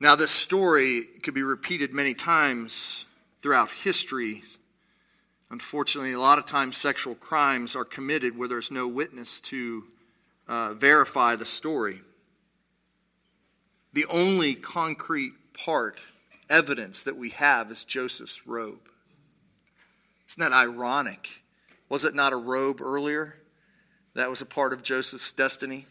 Now, 0.00 0.16
this 0.16 0.32
story 0.32 1.02
could 1.22 1.34
be 1.34 1.42
repeated 1.42 1.94
many 1.94 2.14
times 2.14 3.06
throughout 3.40 3.70
history. 3.70 4.42
Unfortunately, 5.50 6.12
a 6.12 6.18
lot 6.18 6.38
of 6.38 6.46
times 6.46 6.76
sexual 6.76 7.14
crimes 7.14 7.76
are 7.76 7.84
committed 7.84 8.36
where 8.36 8.48
there's 8.48 8.70
no 8.70 8.88
witness 8.88 9.40
to 9.40 9.84
uh, 10.48 10.74
verify 10.74 11.36
the 11.36 11.44
story. 11.44 12.00
The 13.92 14.06
only 14.06 14.54
concrete 14.54 15.34
part, 15.54 16.00
evidence 16.50 17.04
that 17.04 17.16
we 17.16 17.30
have 17.30 17.70
is 17.70 17.84
Joseph's 17.84 18.46
robe. 18.46 18.88
Isn't 20.28 20.40
that 20.40 20.52
ironic? 20.52 21.42
Was 21.88 22.04
it 22.04 22.14
not 22.14 22.32
a 22.32 22.36
robe 22.36 22.80
earlier? 22.80 23.36
That 24.14 24.30
was 24.30 24.42
a 24.42 24.46
part 24.46 24.72
of 24.72 24.82
Joseph's 24.82 25.32
destiny. 25.32 25.86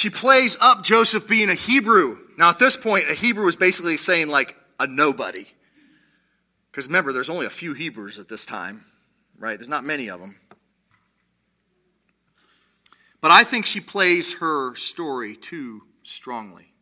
She 0.00 0.08
plays 0.08 0.56
up 0.62 0.82
Joseph 0.82 1.28
being 1.28 1.50
a 1.50 1.54
Hebrew. 1.54 2.16
Now, 2.38 2.48
at 2.48 2.58
this 2.58 2.74
point, 2.74 3.10
a 3.10 3.12
Hebrew 3.12 3.46
is 3.48 3.56
basically 3.56 3.98
saying 3.98 4.28
like 4.28 4.56
a 4.78 4.86
nobody. 4.86 5.44
Because 6.70 6.86
remember, 6.86 7.12
there's 7.12 7.28
only 7.28 7.44
a 7.44 7.50
few 7.50 7.74
Hebrews 7.74 8.18
at 8.18 8.26
this 8.26 8.46
time, 8.46 8.82
right? 9.38 9.58
There's 9.58 9.68
not 9.68 9.84
many 9.84 10.08
of 10.08 10.18
them. 10.18 10.36
But 13.20 13.30
I 13.30 13.44
think 13.44 13.66
she 13.66 13.80
plays 13.80 14.38
her 14.38 14.74
story 14.74 15.36
too 15.36 15.82
strongly. 16.02 16.72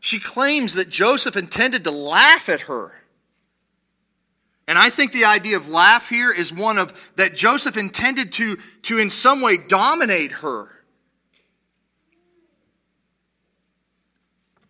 She 0.00 0.18
claims 0.18 0.74
that 0.74 0.88
Joseph 0.88 1.36
intended 1.36 1.84
to 1.84 1.92
laugh 1.92 2.48
at 2.48 2.62
her. 2.62 2.92
And 4.66 4.76
I 4.76 4.88
think 4.88 5.12
the 5.12 5.26
idea 5.26 5.58
of 5.58 5.68
laugh 5.68 6.08
here 6.08 6.32
is 6.32 6.52
one 6.52 6.76
of 6.76 7.12
that 7.14 7.36
Joseph 7.36 7.76
intended 7.76 8.32
to, 8.32 8.56
to 8.82 8.98
in 8.98 9.10
some 9.10 9.42
way 9.42 9.58
dominate 9.58 10.32
her. 10.32 10.73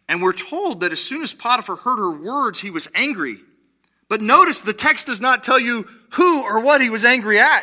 And 0.08 0.22
we're 0.22 0.32
told 0.32 0.80
that 0.80 0.92
as 0.92 1.02
soon 1.02 1.22
as 1.22 1.32
Potiphar 1.32 1.76
heard 1.76 1.98
her 1.98 2.14
words, 2.14 2.60
he 2.60 2.70
was 2.70 2.88
angry. 2.94 3.36
But 4.08 4.20
notice 4.20 4.60
the 4.60 4.72
text 4.72 5.06
does 5.06 5.20
not 5.20 5.42
tell 5.42 5.58
you 5.58 5.88
who 6.10 6.42
or 6.42 6.62
what 6.62 6.80
he 6.80 6.90
was 6.90 7.04
angry 7.04 7.38
at. 7.38 7.62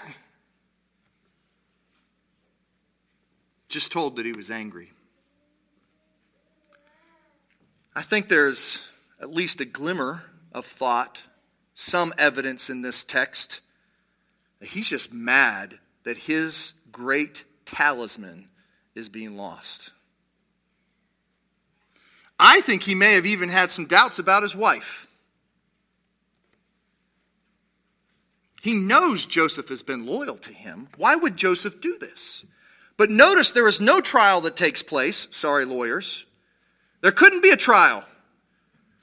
Just 3.69 3.91
told 3.91 4.15
that 4.15 4.25
he 4.25 4.33
was 4.33 4.49
angry. 4.49 4.91
I 7.95 8.01
think 8.01 8.27
there's 8.27 8.89
at 9.21 9.29
least 9.29 9.61
a 9.61 9.65
glimmer 9.65 10.23
of 10.51 10.65
thought, 10.65 11.23
some 11.73 12.13
evidence 12.17 12.69
in 12.69 12.81
this 12.81 13.03
text 13.03 13.61
that 14.59 14.69
he's 14.69 14.89
just 14.89 15.13
mad 15.13 15.79
that 16.03 16.17
his 16.17 16.73
great 16.91 17.43
talisman 17.65 18.47
is 18.95 19.09
being 19.09 19.37
lost. 19.37 19.91
I 22.43 22.61
think 22.61 22.81
he 22.81 22.95
may 22.95 23.13
have 23.13 23.27
even 23.27 23.49
had 23.49 23.69
some 23.69 23.85
doubts 23.85 24.17
about 24.17 24.41
his 24.41 24.55
wife. 24.55 25.07
He 28.63 28.73
knows 28.73 29.27
Joseph 29.27 29.69
has 29.69 29.83
been 29.83 30.07
loyal 30.07 30.37
to 30.37 30.51
him. 30.51 30.87
Why 30.97 31.15
would 31.15 31.37
Joseph 31.37 31.81
do 31.81 31.97
this? 31.99 32.43
But 32.97 33.11
notice 33.11 33.51
there 33.51 33.67
is 33.67 33.79
no 33.79 34.01
trial 34.01 34.41
that 34.41 34.55
takes 34.55 34.81
place. 34.81 35.27
Sorry, 35.31 35.65
lawyers. 35.65 36.25
There 37.01 37.11
couldn't 37.11 37.43
be 37.43 37.51
a 37.51 37.57
trial. 37.57 38.03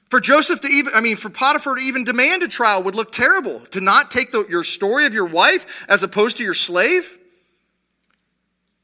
For 0.09 0.19
Joseph 0.19 0.59
to 0.61 0.67
even, 0.67 0.93
I 0.93 1.01
mean, 1.01 1.15
for 1.15 1.29
Potiphar 1.29 1.75
to 1.75 1.81
even 1.81 2.03
demand 2.03 2.43
a 2.43 2.47
trial 2.47 2.83
would 2.83 2.95
look 2.95 3.11
terrible. 3.11 3.59
To 3.71 3.79
not 3.79 4.11
take 4.11 4.31
the, 4.31 4.45
your 4.49 4.63
story 4.63 5.05
of 5.05 5.13
your 5.13 5.27
wife 5.27 5.85
as 5.87 6.03
opposed 6.03 6.37
to 6.37 6.43
your 6.43 6.53
slave. 6.53 7.17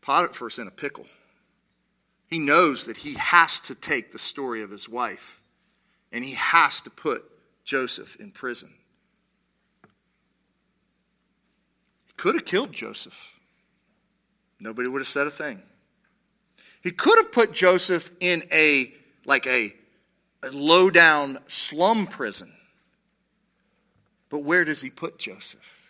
Potiphar's 0.01 0.59
in 0.59 0.67
a 0.67 0.71
pickle. 0.71 1.07
He 2.27 2.39
knows 2.39 2.85
that 2.87 2.97
he 2.97 3.13
has 3.13 3.59
to 3.61 3.75
take 3.75 4.11
the 4.11 4.19
story 4.19 4.61
of 4.61 4.71
his 4.71 4.89
wife 4.89 5.41
and 6.11 6.23
he 6.23 6.33
has 6.33 6.81
to 6.81 6.89
put 6.89 7.23
Joseph 7.63 8.15
in 8.17 8.31
prison. 8.31 8.69
He 12.07 12.13
could 12.17 12.35
have 12.35 12.45
killed 12.45 12.71
Joseph. 12.71 13.33
Nobody 14.59 14.87
would 14.87 15.01
have 15.01 15.07
said 15.07 15.27
a 15.27 15.31
thing. 15.31 15.61
He 16.81 16.91
could 16.91 17.17
have 17.17 17.31
put 17.31 17.51
Joseph 17.51 18.11
in 18.19 18.43
a 18.51 18.93
like 19.25 19.47
a, 19.47 19.73
a 20.43 20.51
low 20.51 20.89
down 20.89 21.39
slum 21.47 22.07
prison. 22.07 22.51
But 24.29 24.39
where 24.39 24.63
does 24.63 24.81
he 24.81 24.89
put 24.89 25.17
Joseph? 25.17 25.81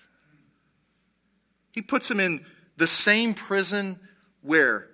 He 1.72 1.82
puts 1.82 2.10
him 2.10 2.20
in 2.20 2.46
the 2.78 2.88
same 2.88 3.34
prison 3.34 4.00
where 4.42 4.90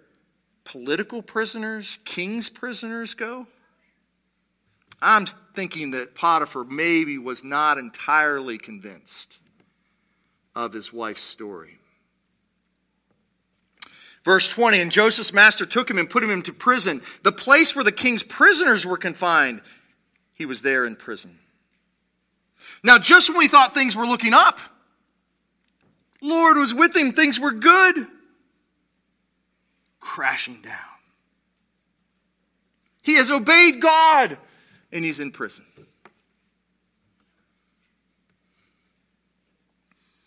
political 0.63 1.21
prisoners, 1.21 1.99
king's 2.05 2.49
prisoners 2.49 3.13
go. 3.13 3.47
I'm 5.01 5.25
thinking 5.55 5.91
that 5.91 6.13
Potiphar 6.15 6.63
maybe 6.65 7.17
was 7.17 7.43
not 7.43 7.77
entirely 7.77 8.57
convinced 8.57 9.39
of 10.55 10.73
his 10.73 10.93
wife's 10.93 11.21
story. 11.21 11.79
Verse 14.23 14.49
20 14.53 14.79
And 14.79 14.91
Joseph's 14.91 15.33
master 15.33 15.65
took 15.65 15.89
him 15.89 15.97
and 15.97 16.09
put 16.09 16.23
him 16.23 16.29
into 16.29 16.53
prison, 16.53 17.01
the 17.23 17.31
place 17.31 17.75
where 17.75 17.83
the 17.83 17.91
king's 17.91 18.23
prisoners 18.23 18.85
were 18.85 18.97
confined. 18.97 19.61
He 20.33 20.45
was 20.45 20.61
there 20.61 20.85
in 20.85 20.95
prison. 20.95 21.39
Now, 22.83 22.97
just 22.97 23.29
when 23.29 23.37
we 23.37 23.47
thought 23.47 23.73
things 23.73 23.95
were 23.95 24.05
looking 24.05 24.33
up, 24.33 24.59
Lord 26.21 26.57
was 26.57 26.73
with 26.73 26.95
him, 26.95 27.11
things 27.11 27.39
were 27.39 27.51
good, 27.51 28.07
crashing 30.01 30.61
down. 30.61 30.75
He 33.01 33.15
has 33.15 33.31
obeyed 33.31 33.81
God, 33.81 34.37
and 34.91 35.05
he's 35.05 35.19
in 35.19 35.31
prison. 35.31 35.65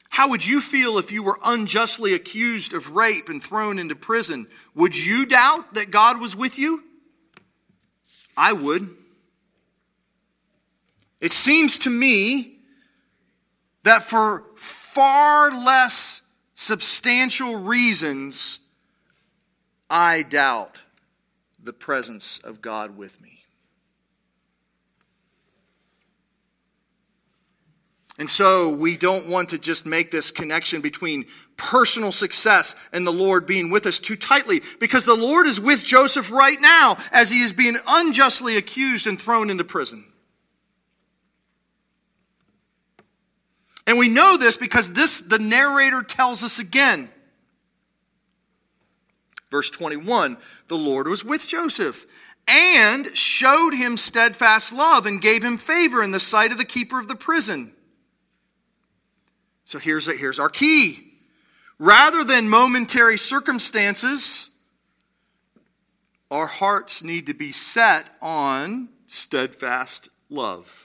How 0.08 0.28
would 0.28 0.46
you 0.46 0.60
feel 0.60 0.96
if 0.98 1.10
you 1.10 1.24
were 1.24 1.38
unjustly 1.44 2.14
accused 2.14 2.72
of 2.72 2.94
rape 2.94 3.28
and 3.28 3.42
thrown 3.42 3.80
into 3.80 3.96
prison? 3.96 4.46
Would 4.76 4.96
you 4.96 5.26
doubt 5.26 5.74
that 5.74 5.90
God 5.90 6.20
was 6.20 6.36
with 6.36 6.56
you? 6.56 6.84
I 8.36 8.52
would. 8.52 8.88
It 11.20 11.32
seems 11.32 11.80
to 11.80 11.90
me 11.90 12.58
that 13.82 14.04
for 14.04 14.44
far 14.54 15.50
less 15.50 16.22
substantial 16.54 17.56
reasons, 17.56 18.60
I 19.94 20.22
doubt 20.22 20.82
the 21.62 21.72
presence 21.72 22.40
of 22.40 22.60
God 22.60 22.96
with 22.96 23.22
me. 23.22 23.44
And 28.18 28.28
so 28.28 28.74
we 28.74 28.96
don't 28.96 29.28
want 29.28 29.50
to 29.50 29.58
just 29.58 29.86
make 29.86 30.10
this 30.10 30.32
connection 30.32 30.80
between 30.80 31.26
personal 31.56 32.10
success 32.10 32.74
and 32.92 33.06
the 33.06 33.12
Lord 33.12 33.46
being 33.46 33.70
with 33.70 33.86
us 33.86 34.00
too 34.00 34.16
tightly 34.16 34.62
because 34.80 35.04
the 35.04 35.14
Lord 35.14 35.46
is 35.46 35.60
with 35.60 35.84
Joseph 35.84 36.32
right 36.32 36.60
now 36.60 36.96
as 37.12 37.30
he 37.30 37.40
is 37.40 37.52
being 37.52 37.76
unjustly 37.88 38.56
accused 38.56 39.06
and 39.06 39.20
thrown 39.20 39.48
into 39.48 39.62
prison. 39.62 40.04
And 43.86 43.96
we 43.96 44.08
know 44.08 44.36
this 44.36 44.56
because 44.56 44.92
this 44.92 45.20
the 45.20 45.38
narrator 45.38 46.02
tells 46.02 46.42
us 46.42 46.58
again. 46.58 47.10
Verse 49.54 49.70
21, 49.70 50.36
the 50.66 50.76
Lord 50.76 51.06
was 51.06 51.24
with 51.24 51.46
Joseph 51.46 52.06
and 52.48 53.16
showed 53.16 53.72
him 53.72 53.96
steadfast 53.96 54.72
love 54.72 55.06
and 55.06 55.20
gave 55.20 55.44
him 55.44 55.58
favor 55.58 56.02
in 56.02 56.10
the 56.10 56.18
sight 56.18 56.50
of 56.50 56.58
the 56.58 56.64
keeper 56.64 56.98
of 56.98 57.06
the 57.06 57.14
prison. 57.14 57.72
So 59.64 59.78
here's, 59.78 60.06
here's 60.06 60.40
our 60.40 60.48
key. 60.48 61.12
Rather 61.78 62.24
than 62.24 62.48
momentary 62.48 63.16
circumstances, 63.16 64.50
our 66.32 66.48
hearts 66.48 67.04
need 67.04 67.26
to 67.26 67.34
be 67.34 67.52
set 67.52 68.10
on 68.20 68.88
steadfast 69.06 70.08
love. 70.28 70.83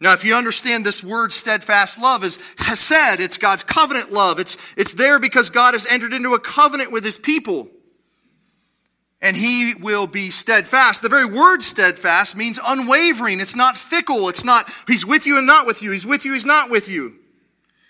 Now, 0.00 0.12
if 0.12 0.24
you 0.24 0.34
understand 0.34 0.86
this 0.86 1.02
word 1.02 1.32
steadfast 1.32 2.00
love 2.00 2.22
is 2.22 2.38
hesed, 2.56 3.20
it's 3.20 3.36
God's 3.36 3.64
covenant 3.64 4.12
love. 4.12 4.38
It's, 4.38 4.56
it's 4.76 4.92
there 4.92 5.18
because 5.18 5.50
God 5.50 5.74
has 5.74 5.86
entered 5.86 6.12
into 6.12 6.34
a 6.34 6.38
covenant 6.38 6.92
with 6.92 7.04
his 7.04 7.18
people. 7.18 7.68
And 9.20 9.36
he 9.36 9.74
will 9.74 10.06
be 10.06 10.30
steadfast. 10.30 11.02
The 11.02 11.08
very 11.08 11.26
word 11.26 11.64
steadfast 11.64 12.36
means 12.36 12.60
unwavering. 12.64 13.40
It's 13.40 13.56
not 13.56 13.76
fickle. 13.76 14.28
It's 14.28 14.44
not, 14.44 14.72
he's 14.86 15.04
with 15.04 15.26
you 15.26 15.38
and 15.38 15.46
not 15.46 15.66
with 15.66 15.82
you. 15.82 15.90
He's 15.90 16.06
with 16.06 16.24
you, 16.24 16.32
he's 16.32 16.46
not 16.46 16.70
with 16.70 16.88
you. 16.88 17.16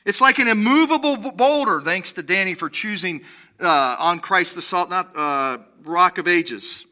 It's 0.07 0.23
like 0.23 0.39
an 0.39 0.49
immovable 0.49 1.19
boulder. 1.33 1.83
Thanks 1.83 2.15
to 2.15 2.23
Danny 2.23 2.55
for 2.55 2.71
choosing 2.71 3.21
uh, 3.61 3.97
on 3.99 4.21
Christ 4.21 4.55
the 4.55 4.63
salt, 4.63 4.89
not 4.89 5.11
uh, 5.15 5.59
Rock 5.85 6.17
of 6.17 6.27
Ages. 6.27 6.87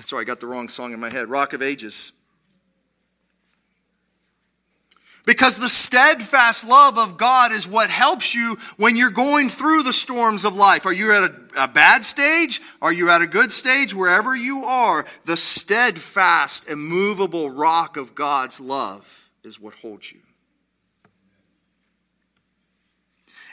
Sorry, 0.00 0.22
I 0.22 0.24
got 0.24 0.40
the 0.40 0.48
wrong 0.48 0.68
song 0.68 0.92
in 0.92 0.98
my 0.98 1.10
head. 1.10 1.28
Rock 1.28 1.52
of 1.52 1.62
Ages. 1.62 2.10
Because 5.26 5.58
the 5.58 5.70
steadfast 5.70 6.68
love 6.68 6.98
of 6.98 7.16
God 7.16 7.50
is 7.50 7.66
what 7.66 7.88
helps 7.88 8.34
you 8.34 8.58
when 8.76 8.94
you're 8.94 9.10
going 9.10 9.48
through 9.48 9.82
the 9.82 9.92
storms 9.92 10.44
of 10.44 10.54
life. 10.54 10.84
Are 10.84 10.92
you 10.92 11.12
at 11.12 11.22
a, 11.22 11.64
a, 11.64 11.68
bad 11.68 12.04
stage? 12.04 12.60
Are 12.82 12.92
you 12.92 13.08
at 13.08 13.22
a 13.22 13.26
good 13.26 13.50
stage? 13.50 13.94
Wherever 13.94 14.36
you 14.36 14.64
are, 14.64 15.06
the 15.24 15.38
steadfast, 15.38 16.68
immovable 16.68 17.50
rock 17.50 17.96
of 17.96 18.14
God's 18.14 18.60
love 18.60 19.30
is 19.42 19.58
what 19.58 19.74
holds 19.74 20.12
you. 20.12 20.20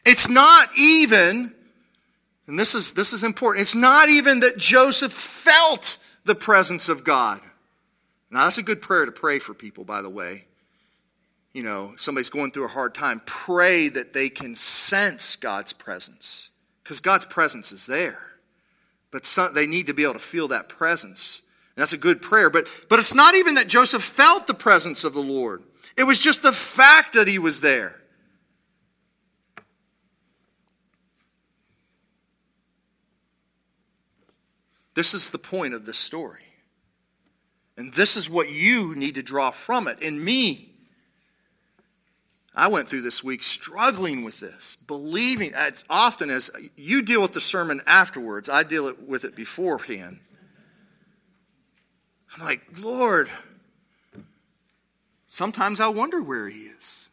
It's 0.06 0.28
not 0.28 0.68
even, 0.78 1.54
and 2.48 2.60
this 2.60 2.76
is, 2.76 2.94
this 2.94 3.14
is 3.14 3.24
important, 3.24 3.62
it's 3.62 3.76
not 3.76 4.10
even 4.10 4.42
that 4.42 4.58
Joseph 4.58 5.14
felt 5.14 5.98
the 6.26 6.36
presence 6.36 6.90
of 6.90 7.06
God. 7.06 7.40
Now, 8.30 8.46
that's 8.46 8.58
a 8.58 8.64
good 8.64 8.82
prayer 8.82 9.06
to 9.06 9.12
pray 9.12 9.40
for 9.40 9.54
people, 9.54 9.86
by 9.86 10.02
the 10.02 10.10
way 10.10 10.46
you 11.54 11.64
know, 11.64 11.94
somebody's 11.98 12.30
going 12.30 12.52
through 12.52 12.66
a 12.66 12.70
hard 12.70 12.96
time, 12.96 13.22
pray 13.26 13.90
that 13.90 14.14
they 14.14 14.30
can 14.30 14.56
sense 14.56 15.36
God's 15.36 15.74
presence. 15.74 16.50
Because 16.84 17.00
God's 17.00 17.26
presence 17.26 17.72
is 17.72 17.86
there. 17.86 18.20
But 19.12 19.26
some, 19.26 19.54
they 19.54 19.68
need 19.68 19.88
to 19.88 19.94
be 19.94 20.04
able 20.04 20.14
to 20.14 20.20
feel 20.20 20.48
that 20.50 20.70
presence. 20.70 21.42
And 21.76 21.82
that's 21.82 21.94
a 21.94 21.98
good 21.98 22.22
prayer. 22.22 22.50
But, 22.50 22.68
but 22.90 23.00
it's 23.00 23.14
not 23.14 23.36
even 23.36 23.56
that 23.56 23.68
Joseph 23.68 24.04
felt 24.04 24.48
the 24.48 24.54
presence 24.54 25.04
of 25.04 25.14
the 25.14 25.22
Lord, 25.22 25.64
it 25.98 26.06
was 26.06 26.20
just 26.20 26.42
the 26.42 26.54
fact 26.54 27.14
that 27.14 27.28
he 27.28 27.38
was 27.38 27.62
there. 27.62 27.98
This 34.94 35.14
is 35.14 35.30
the 35.30 35.38
point 35.38 35.74
of 35.74 35.86
this 35.86 35.98
story. 35.98 36.44
And 37.78 37.94
this 37.94 38.18
is 38.18 38.30
what 38.30 38.52
you 38.52 38.94
need 38.96 39.16
to 39.16 39.24
draw 39.24 39.52
from 39.52 39.88
it. 39.88 40.02
in 40.02 40.24
me, 40.24 40.71
I 42.54 42.68
went 42.68 42.88
through 42.88 43.02
this 43.02 43.24
week 43.24 43.44
struggling 43.44 44.24
with 44.24 44.40
this, 44.40 44.76
believing 44.88 45.54
as 45.54 45.86
often 45.90 46.30
as 46.30 46.52
you 46.76 47.02
deal 47.02 47.22
with 47.22 47.32
the 47.32 47.42
sermon 47.42 47.82
afterwards, 47.86 48.50
I 48.50 48.64
deal 48.64 48.92
with 49.08 49.24
it 49.24 49.36
beforehand. 49.36 50.20
I'm 52.36 52.46
like, 52.46 52.62
Lord, 52.82 53.30
sometimes 55.28 55.80
I 55.80 55.88
wonder 55.88 56.22
where 56.22 56.50
he 56.50 56.58
is. 56.58 57.10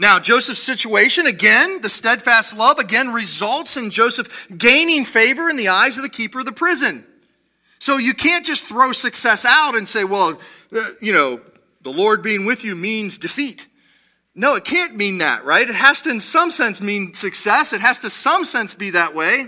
Now, 0.00 0.20
Joseph's 0.20 0.62
situation, 0.62 1.26
again, 1.26 1.80
the 1.80 1.88
steadfast 1.88 2.56
love, 2.56 2.78
again, 2.78 3.12
results 3.12 3.76
in 3.76 3.90
Joseph 3.90 4.46
gaining 4.56 5.04
favor 5.04 5.48
in 5.48 5.56
the 5.56 5.68
eyes 5.68 5.96
of 5.96 6.04
the 6.04 6.08
keeper 6.08 6.38
of 6.38 6.44
the 6.44 6.52
prison. 6.52 7.04
So 7.80 7.96
you 7.96 8.14
can't 8.14 8.46
just 8.46 8.64
throw 8.64 8.92
success 8.92 9.44
out 9.44 9.74
and 9.74 9.88
say, 9.88 10.04
well, 10.04 10.38
uh, 10.76 10.84
you 11.00 11.12
know, 11.12 11.40
the 11.88 11.96
Lord 11.98 12.22
being 12.22 12.44
with 12.44 12.64
you 12.64 12.74
means 12.74 13.16
defeat. 13.16 13.66
No, 14.34 14.56
it 14.56 14.64
can't 14.66 14.94
mean 14.94 15.18
that, 15.18 15.44
right? 15.46 15.66
It 15.66 15.74
has 15.74 16.02
to, 16.02 16.10
in 16.10 16.20
some 16.20 16.50
sense, 16.50 16.82
mean 16.82 17.14
success. 17.14 17.72
It 17.72 17.80
has 17.80 17.98
to, 18.00 18.10
some 18.10 18.44
sense, 18.44 18.74
be 18.74 18.90
that 18.90 19.14
way. 19.14 19.46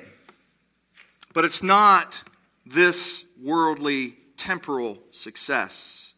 But 1.34 1.44
it's 1.44 1.62
not 1.62 2.22
this 2.64 3.26
worldly, 3.38 4.16
temporal 4.38 4.98
success. 5.10 6.14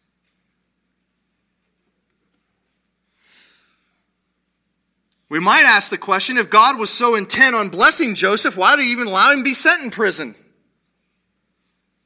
We 5.27 5.41
might 5.41 5.65
ask 5.65 5.89
the 5.89 5.97
question 5.97 6.37
if 6.37 6.49
God 6.49 6.79
was 6.79 6.89
so 6.89 7.15
intent 7.15 7.53
on 7.53 7.67
blessing 7.67 8.15
Joseph, 8.15 8.55
why 8.55 8.77
did 8.77 8.83
he 8.83 8.91
even 8.93 9.07
allow 9.07 9.31
him 9.31 9.39
to 9.39 9.43
be 9.43 9.53
sent 9.53 9.83
in 9.83 9.89
prison? 9.89 10.35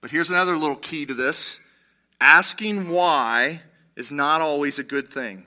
But 0.02 0.10
here's 0.10 0.32
another 0.32 0.56
little 0.56 0.76
key 0.76 1.06
to 1.06 1.14
this 1.14 1.60
asking 2.20 2.90
why 2.90 3.62
is 3.98 4.12
not 4.12 4.40
always 4.40 4.78
a 4.80 4.84
good 4.84 5.08
thing. 5.08 5.44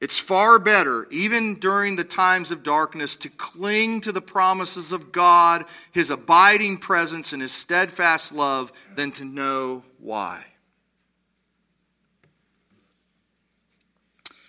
It's 0.00 0.18
far 0.18 0.58
better, 0.58 1.06
even 1.10 1.56
during 1.56 1.96
the 1.96 2.04
times 2.04 2.50
of 2.50 2.62
darkness, 2.62 3.16
to 3.16 3.28
cling 3.28 4.00
to 4.00 4.12
the 4.12 4.20
promises 4.20 4.92
of 4.92 5.12
God, 5.12 5.66
His 5.92 6.10
abiding 6.10 6.78
presence, 6.78 7.32
and 7.32 7.40
His 7.40 7.52
steadfast 7.52 8.32
love 8.32 8.72
than 8.96 9.12
to 9.12 9.24
know 9.24 9.84
why. 9.98 10.42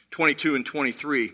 22 0.09 0.55
and 0.55 0.65
23. 0.65 1.31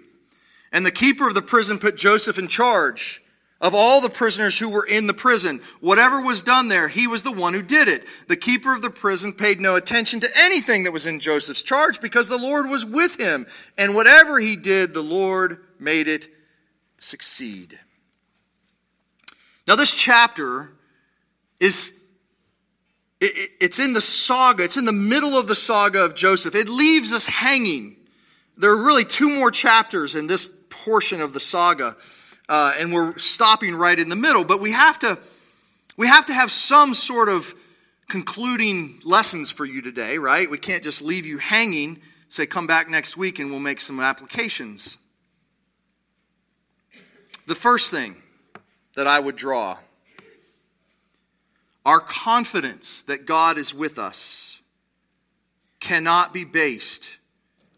And 0.71 0.85
the 0.85 0.91
keeper 0.91 1.27
of 1.27 1.35
the 1.35 1.41
prison 1.41 1.79
put 1.79 1.95
Joseph 1.95 2.37
in 2.37 2.47
charge 2.47 3.21
of 3.59 3.73
all 3.73 4.01
the 4.01 4.09
prisoners 4.09 4.59
who 4.59 4.69
were 4.69 4.85
in 4.85 5.07
the 5.07 5.13
prison, 5.13 5.61
whatever 5.79 6.21
was 6.21 6.43
done 6.43 6.67
there, 6.67 6.87
he 6.87 7.07
was 7.07 7.23
the 7.23 7.31
one 7.31 7.53
who 7.53 7.63
did 7.63 7.87
it. 7.87 8.05
The 8.27 8.35
keeper 8.35 8.73
of 8.73 8.83
the 8.83 8.91
prison 8.91 9.33
paid 9.33 9.59
no 9.59 9.75
attention 9.75 10.19
to 10.19 10.29
anything 10.35 10.83
that 10.83 10.93
was 10.93 11.07
in 11.07 11.19
Joseph's 11.19 11.63
charge 11.63 11.99
because 11.99 12.29
the 12.29 12.37
Lord 12.37 12.69
was 12.69 12.85
with 12.85 13.19
him. 13.19 13.47
And 13.77 13.95
whatever 13.95 14.39
he 14.39 14.55
did, 14.55 14.93
the 14.93 15.01
Lord 15.01 15.65
made 15.79 16.07
it 16.07 16.27
succeed. 16.99 17.79
Now, 19.67 19.75
this 19.75 19.93
chapter 19.93 20.73
is. 21.59 21.93
It's 23.19 23.79
in 23.79 23.93
the 23.93 24.01
saga, 24.01 24.63
it's 24.63 24.77
in 24.77 24.85
the 24.85 24.91
middle 24.91 25.39
of 25.39 25.47
the 25.47 25.55
saga 25.55 26.05
of 26.05 26.13
Joseph. 26.13 26.53
It 26.53 26.69
leaves 26.69 27.13
us 27.13 27.25
hanging. 27.25 27.95
There 28.57 28.69
are 28.69 28.85
really 28.85 29.05
two 29.05 29.35
more 29.35 29.49
chapters 29.49 30.13
in 30.13 30.27
this 30.27 30.45
portion 30.69 31.19
of 31.19 31.33
the 31.33 31.39
saga 31.39 31.95
uh, 32.49 32.73
and 32.79 32.93
we're 32.93 33.17
stopping 33.17 33.75
right 33.75 33.97
in 33.97 34.09
the 34.09 34.15
middle. 34.15 34.43
But 34.43 34.59
we 34.59 34.71
have 34.71 34.99
to 34.99 35.17
we 35.97 36.07
have 36.07 36.25
to 36.27 36.33
have 36.33 36.51
some 36.51 36.93
sort 36.93 37.29
of 37.29 37.55
concluding 38.07 38.99
lessons 39.03 39.49
for 39.49 39.65
you 39.65 39.81
today, 39.81 40.17
right? 40.17 40.49
We 40.49 40.57
can't 40.57 40.83
just 40.83 41.01
leave 41.01 41.25
you 41.25 41.39
hanging. 41.39 41.99
Say, 42.29 42.45
come 42.45 42.67
back 42.67 42.89
next 42.89 43.17
week 43.17 43.39
and 43.39 43.49
we'll 43.49 43.59
make 43.59 43.79
some 43.79 43.99
applications. 43.99 44.97
The 47.47 47.55
first 47.55 47.91
thing 47.91 48.15
that 48.95 49.07
I 49.07 49.19
would 49.19 49.35
draw 49.35 49.77
our 51.87 52.01
confidence 52.01 53.01
that 53.03 53.25
God 53.25 53.57
is 53.57 53.73
with 53.73 53.97
us 53.97 54.61
cannot 55.79 56.33
be 56.33 56.43
based 56.43 57.17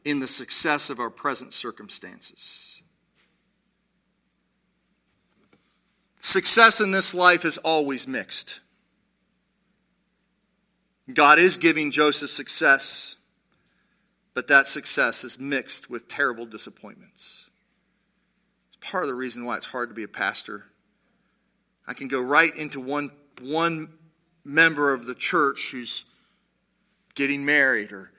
in 0.04 0.20
the 0.20 0.26
success 0.26 0.90
of 0.90 1.00
our 1.00 1.12
present 1.12 1.54
circumstances. 1.54 2.69
Success 6.20 6.82
in 6.82 6.92
this 6.92 7.16
life 7.16 7.46
is 7.46 7.58
always 7.60 8.08
mixed. 8.08 8.60
God 11.14 11.40
is 11.40 11.58
giving 11.58 11.92
Joseph 11.92 12.30
success, 12.30 13.16
but 14.34 14.48
that 14.48 14.68
success 14.68 15.24
is 15.24 15.40
mixed 15.40 15.90
with 15.90 16.08
terrible 16.08 16.46
disappointments. 16.46 17.50
It's 18.68 18.78
part 18.92 19.04
of 19.04 19.10
the 19.10 19.16
reason 19.16 19.46
why 19.46 19.58
it's 19.58 19.66
hard 19.66 19.90
to 19.90 19.96
be 19.96 20.04
a 20.04 20.10
pastor. 20.10 20.66
I 21.88 21.94
can 21.94 22.08
go 22.08 22.22
right 22.22 22.56
into 22.56 22.80
one, 22.80 23.12
one 23.42 23.90
member 24.44 24.94
of 24.94 25.06
the 25.06 25.16
church 25.16 25.72
who's 25.72 26.06
getting 27.16 27.46
married 27.46 27.92
or 27.92 28.12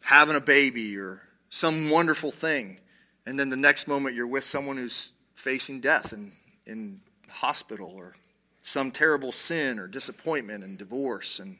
having 0.00 0.36
a 0.36 0.40
baby 0.40 0.98
or 0.98 1.22
some 1.48 1.88
wonderful 1.88 2.30
thing, 2.30 2.80
and 3.24 3.38
then 3.38 3.48
the 3.48 3.56
next 3.56 3.88
moment 3.88 4.14
you're 4.16 4.26
with 4.26 4.44
someone 4.44 4.76
who's 4.76 5.12
facing 5.34 5.80
death 5.80 6.12
and 6.12 6.32
in 6.66 7.00
hospital 7.28 7.92
or 7.94 8.16
some 8.62 8.90
terrible 8.90 9.32
sin 9.32 9.78
or 9.78 9.86
disappointment 9.86 10.64
and 10.64 10.76
divorce. 10.76 11.38
And 11.38 11.56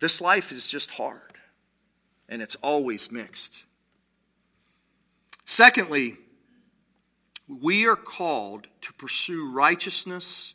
this 0.00 0.20
life 0.20 0.52
is 0.52 0.68
just 0.68 0.90
hard, 0.90 1.32
and 2.28 2.42
it's 2.42 2.56
always 2.56 3.10
mixed. 3.10 3.64
Secondly, 5.44 6.16
we 7.48 7.86
are 7.86 7.96
called 7.96 8.66
to 8.82 8.92
pursue 8.92 9.50
righteousness 9.50 10.54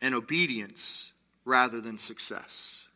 and 0.00 0.14
obedience 0.14 1.12
rather 1.44 1.80
than 1.80 1.98
success. 1.98 2.86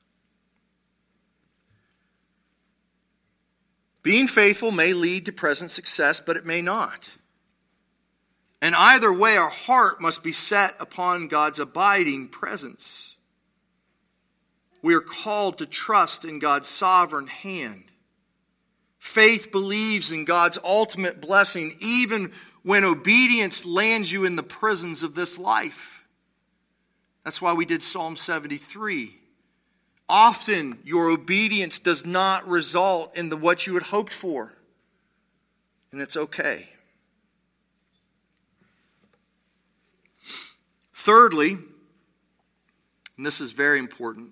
Being 4.02 4.28
faithful 4.28 4.70
may 4.70 4.92
lead 4.92 5.24
to 5.26 5.32
present 5.32 5.70
success, 5.70 6.20
but 6.20 6.36
it 6.36 6.44
may 6.44 6.60
not. 6.60 7.08
And 8.64 8.74
either 8.74 9.12
way, 9.12 9.36
our 9.36 9.50
heart 9.50 10.00
must 10.00 10.24
be 10.24 10.32
set 10.32 10.74
upon 10.80 11.28
God's 11.28 11.58
abiding 11.58 12.28
presence. 12.28 13.14
We 14.80 14.94
are 14.94 15.02
called 15.02 15.58
to 15.58 15.66
trust 15.66 16.24
in 16.24 16.38
God's 16.38 16.66
sovereign 16.66 17.26
hand. 17.26 17.92
Faith 18.98 19.52
believes 19.52 20.10
in 20.10 20.24
God's 20.24 20.58
ultimate 20.64 21.20
blessing, 21.20 21.76
even 21.78 22.32
when 22.62 22.84
obedience 22.84 23.66
lands 23.66 24.10
you 24.10 24.24
in 24.24 24.34
the 24.34 24.42
prisons 24.42 25.02
of 25.02 25.14
this 25.14 25.38
life. 25.38 26.02
That's 27.22 27.42
why 27.42 27.52
we 27.52 27.66
did 27.66 27.82
Psalm 27.82 28.16
73. 28.16 29.14
Often 30.08 30.78
your 30.84 31.10
obedience 31.10 31.78
does 31.78 32.06
not 32.06 32.48
result 32.48 33.14
in 33.14 33.28
the 33.28 33.36
what 33.36 33.66
you 33.66 33.74
had 33.74 33.82
hoped 33.82 34.14
for, 34.14 34.54
and 35.92 36.00
it's 36.00 36.16
okay. 36.16 36.70
Thirdly, 41.04 41.58
and 43.18 43.26
this 43.26 43.42
is 43.42 43.52
very 43.52 43.78
important, 43.78 44.30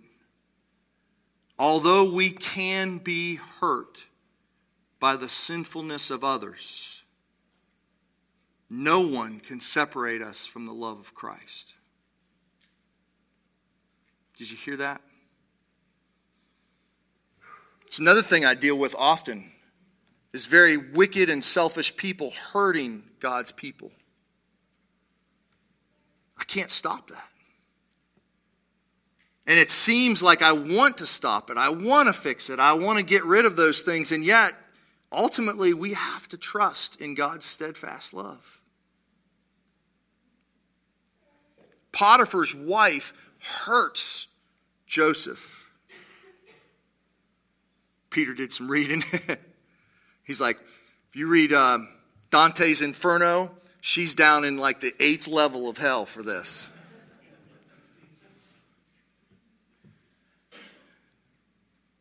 although 1.59 2.11
we 2.11 2.31
can 2.31 2.97
be 2.97 3.35
hurt 3.61 3.99
by 4.99 5.17
the 5.17 5.29
sinfulness 5.29 6.11
of 6.11 6.25
others, 6.25 7.03
no 8.71 9.07
one 9.07 9.39
can 9.39 9.61
separate 9.61 10.23
us 10.23 10.47
from 10.47 10.65
the 10.65 10.73
love 10.73 10.99
of 10.99 11.15
Christ. 11.15 11.75
Did 14.39 14.51
you 14.51 14.57
hear 14.57 14.79
that? 14.79 15.03
It's 17.83 17.99
another 17.99 18.23
thing 18.23 18.47
I 18.47 18.55
deal 18.55 18.79
with 18.79 18.97
often 18.99 19.53
is 20.33 20.47
very 20.47 20.79
wicked 20.79 21.29
and 21.29 21.45
selfish 21.45 21.99
people 21.99 22.31
hurting 22.31 23.11
God's 23.21 23.53
people. 23.53 23.93
I 26.43 26.45
can't 26.45 26.73
stop 26.73 27.07
that. 27.07 27.29
And 29.47 29.61
it 29.61 29.71
seems 29.71 30.25
like 30.25 30.43
I 30.43 30.51
want 30.51 30.99
to 30.99 31.07
stop 31.07 31.51
it. 31.51 31.57
I 31.57 31.69
want 31.69 32.09
to 32.09 32.13
fix 32.13 32.51
it. 32.51 32.59
I 32.59 32.73
want 32.73 32.99
to 32.99 33.05
get 33.05 33.25
rid 33.25 33.45
of 33.45 33.55
those 33.55 33.83
things. 33.83 34.11
And 34.11 34.25
yet, 34.25 34.51
ultimately, 35.13 35.73
we 35.73 35.95
have 35.95 36.27
to 36.29 36.37
trust 36.37 37.01
in 37.01 37.15
God's 37.15 37.47
steadfast 37.47 38.13
love. 38.13 38.61
Potiphar's 41.93 42.57
wife 42.57 43.15
hurts 43.39 44.27
Joseph. 44.89 45.71
Peter 48.11 48.35
did 48.35 48.53
some 48.53 48.69
reading. 48.69 49.05
He's 50.25 50.41
like, 50.41 50.59
if 51.09 51.15
you 51.15 51.29
read 51.29 51.53
um, 51.53 51.89
Dante's 52.31 52.83
Inferno, 52.83 53.53
she's 53.83 54.15
down 54.15 54.45
in 54.47 54.57
like 54.57 54.81
the 54.81 54.95
eighth 54.99 55.29
level 55.29 55.69
of 55.69 55.77
hell 55.77 56.07
for 56.07 56.23
this. 56.23 56.71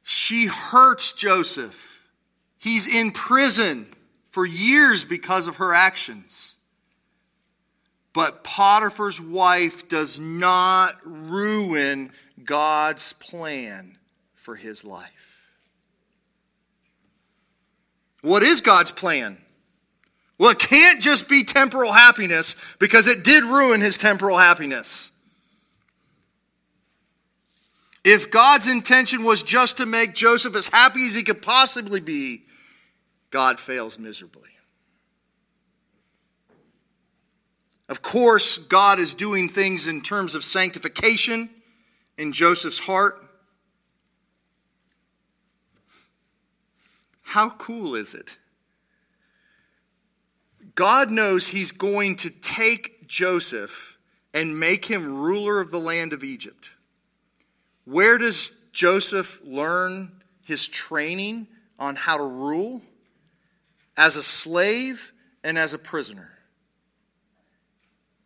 She 0.03 0.45
hurts 0.45 1.11
Joseph. 1.11 2.01
He's 2.59 2.87
in 2.87 3.11
prison 3.11 3.87
for 4.29 4.45
years 4.45 5.03
because 5.03 5.47
of 5.47 5.55
her 5.57 5.73
actions. 5.73 6.55
But 8.13 8.43
Potiphar's 8.43 9.19
wife 9.19 9.89
does 9.89 10.19
not 10.19 10.97
ruin 11.03 12.11
God's 12.43 13.13
plan 13.13 13.97
for 14.35 14.55
his 14.55 14.85
life. 14.85 15.41
What 18.21 18.43
is 18.43 18.61
God's 18.61 18.91
plan? 18.91 19.37
Well, 20.41 20.49
it 20.49 20.57
can't 20.57 20.99
just 20.99 21.29
be 21.29 21.43
temporal 21.43 21.93
happiness 21.93 22.55
because 22.79 23.07
it 23.07 23.23
did 23.23 23.43
ruin 23.43 23.79
his 23.79 23.99
temporal 23.99 24.39
happiness. 24.39 25.11
If 28.03 28.31
God's 28.31 28.67
intention 28.67 29.23
was 29.23 29.43
just 29.43 29.77
to 29.77 29.85
make 29.85 30.15
Joseph 30.15 30.55
as 30.55 30.67
happy 30.67 31.05
as 31.05 31.13
he 31.13 31.21
could 31.21 31.43
possibly 31.43 31.99
be, 31.99 32.41
God 33.29 33.59
fails 33.59 33.99
miserably. 33.99 34.49
Of 37.87 38.01
course, 38.01 38.57
God 38.57 38.97
is 38.97 39.13
doing 39.13 39.47
things 39.47 39.85
in 39.85 40.01
terms 40.01 40.33
of 40.33 40.43
sanctification 40.43 41.51
in 42.17 42.33
Joseph's 42.33 42.79
heart. 42.79 43.23
How 47.21 47.51
cool 47.51 47.93
is 47.93 48.15
it? 48.15 48.37
God 50.81 51.11
knows 51.11 51.49
he's 51.49 51.71
going 51.71 52.15
to 52.15 52.31
take 52.31 53.07
Joseph 53.07 53.99
and 54.33 54.59
make 54.59 54.85
him 54.85 55.15
ruler 55.15 55.61
of 55.61 55.69
the 55.69 55.79
land 55.79 56.11
of 56.11 56.23
Egypt. 56.23 56.71
Where 57.85 58.17
does 58.17 58.51
Joseph 58.71 59.39
learn 59.43 60.11
his 60.43 60.67
training 60.67 61.45
on 61.77 61.95
how 61.95 62.17
to 62.17 62.23
rule? 62.23 62.81
As 63.95 64.15
a 64.15 64.23
slave 64.23 65.13
and 65.43 65.55
as 65.55 65.75
a 65.75 65.77
prisoner. 65.77 66.31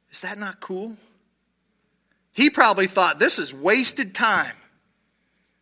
Is 0.09 0.21
that 0.21 0.37
not 0.37 0.61
cool? 0.61 0.95
He 2.31 2.49
probably 2.49 2.87
thought 2.87 3.19
this 3.19 3.37
is 3.37 3.53
wasted 3.53 4.15
time. 4.15 4.55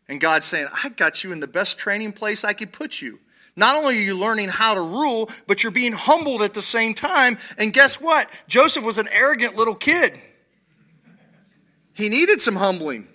And 0.08 0.22
God's 0.22 0.46
saying, 0.46 0.68
I 0.84 0.90
got 0.90 1.24
you 1.24 1.32
in 1.32 1.40
the 1.40 1.48
best 1.48 1.80
training 1.80 2.12
place 2.12 2.44
I 2.44 2.54
could 2.54 2.72
put 2.72 3.02
you. 3.02 3.20
Not 3.56 3.76
only 3.76 3.98
are 3.98 4.02
you 4.02 4.18
learning 4.18 4.50
how 4.50 4.74
to 4.74 4.82
rule, 4.82 5.30
but 5.48 5.64
you're 5.64 5.72
being 5.72 5.94
humbled 5.94 6.42
at 6.42 6.54
the 6.54 6.62
same 6.62 6.94
time. 6.94 7.38
And 7.58 7.72
guess 7.72 8.02
what? 8.02 8.28
Joseph 8.48 8.84
was 8.84 8.98
an 8.98 9.08
arrogant 9.12 9.56
little 9.56 9.76
kid. 9.76 10.14
He 11.94 12.10
needed 12.10 12.42
some 12.42 12.56
humbling. 12.56 13.08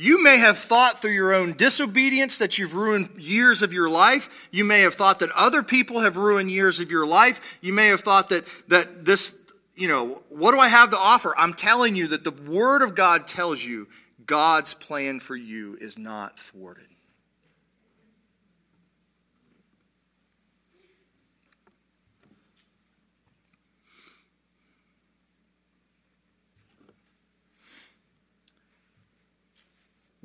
You 0.00 0.22
may 0.22 0.38
have 0.38 0.56
thought 0.56 1.02
through 1.02 1.10
your 1.10 1.34
own 1.34 1.52
disobedience 1.52 2.38
that 2.38 2.56
you've 2.56 2.74
ruined 2.74 3.10
years 3.18 3.60
of 3.60 3.74
your 3.74 3.90
life. 3.90 4.48
You 4.50 4.64
may 4.64 4.80
have 4.80 4.94
thought 4.94 5.18
that 5.18 5.30
other 5.36 5.62
people 5.62 6.00
have 6.00 6.16
ruined 6.16 6.50
years 6.50 6.80
of 6.80 6.90
your 6.90 7.06
life. 7.06 7.58
You 7.60 7.74
may 7.74 7.88
have 7.88 8.00
thought 8.00 8.30
that, 8.30 8.46
that 8.68 9.04
this, 9.04 9.38
you 9.76 9.88
know, 9.88 10.22
what 10.30 10.52
do 10.52 10.58
I 10.58 10.68
have 10.68 10.90
to 10.92 10.96
offer? 10.96 11.34
I'm 11.36 11.52
telling 11.52 11.96
you 11.96 12.06
that 12.06 12.24
the 12.24 12.30
Word 12.30 12.80
of 12.80 12.94
God 12.94 13.28
tells 13.28 13.62
you 13.62 13.88
God's 14.24 14.72
plan 14.72 15.20
for 15.20 15.36
you 15.36 15.76
is 15.78 15.98
not 15.98 16.38
thwarted. 16.38 16.89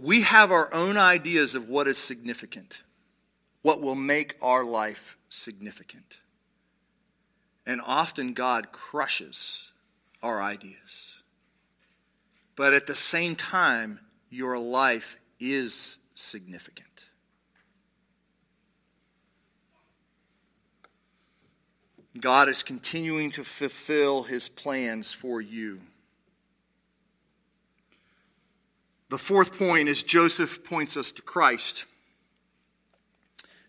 We 0.06 0.22
have 0.22 0.52
our 0.52 0.72
own 0.72 0.98
ideas 0.98 1.56
of 1.56 1.68
what 1.68 1.88
is 1.88 1.98
significant, 1.98 2.84
what 3.64 3.82
will 3.82 3.96
make 3.96 4.36
our 4.40 4.64
life 4.64 5.18
significant. 5.30 6.20
And 7.66 7.82
often 7.84 8.34
God 8.34 8.72
crushes 8.72 9.72
our 10.22 10.44
ideas. 10.44 11.24
But 12.56 12.74
at 12.74 12.86
the 12.86 12.94
same 12.94 13.36
time, 13.36 14.00
your 14.30 14.60
life 14.60 15.18
is 15.40 15.98
significant. 16.14 17.06
God 22.20 22.48
is 22.48 22.62
continuing 22.62 23.32
to 23.32 23.44
fulfill 23.44 24.22
his 24.22 24.50
plans 24.50 25.12
for 25.12 25.42
you. 25.42 25.80
The 29.10 29.18
fourth 29.18 29.58
point 29.58 29.88
is 29.88 30.04
Joseph 30.04 30.64
points 30.64 30.98
us 30.98 31.12
to 31.14 31.22
Christ. 31.22 31.86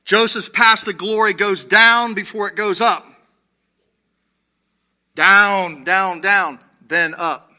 Joseph's 0.05 0.49
path 0.49 0.85
to 0.85 0.93
glory 0.93 1.35
goes 1.35 1.65
down 1.65 2.15
before 2.15 2.49
it 2.49 2.55
goes 2.55 2.81
up. 2.81 3.07
Down, 5.15 5.85
down, 5.85 6.21
down, 6.21 6.61
then 6.87 7.15
up. 7.19 7.51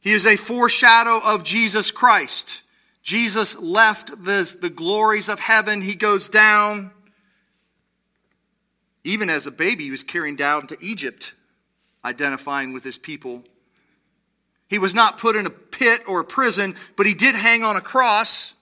He 0.00 0.12
is 0.12 0.26
a 0.26 0.36
foreshadow 0.36 1.20
of 1.24 1.44
Jesus 1.44 1.92
Christ. 1.92 2.62
Jesus 3.02 3.58
left 3.58 4.24
the, 4.24 4.56
the 4.60 4.70
glories 4.70 5.28
of 5.28 5.38
heaven. 5.38 5.80
He 5.80 5.94
goes 5.94 6.28
down. 6.28 6.90
Even 9.04 9.30
as 9.30 9.46
a 9.46 9.50
baby, 9.50 9.84
he 9.84 9.90
was 9.90 10.02
carrying 10.02 10.36
down 10.36 10.66
to 10.68 10.76
Egypt, 10.80 11.34
identifying 12.04 12.72
with 12.72 12.82
his 12.82 12.98
people. 12.98 13.44
He 14.72 14.78
was 14.78 14.94
not 14.94 15.18
put 15.18 15.36
in 15.36 15.44
a 15.44 15.50
pit 15.50 16.00
or 16.08 16.20
a 16.20 16.24
prison, 16.24 16.74
but 16.96 17.04
he 17.04 17.12
did 17.12 17.34
hang 17.34 17.62
on 17.62 17.76
a 17.76 17.82
cross. 17.82 18.54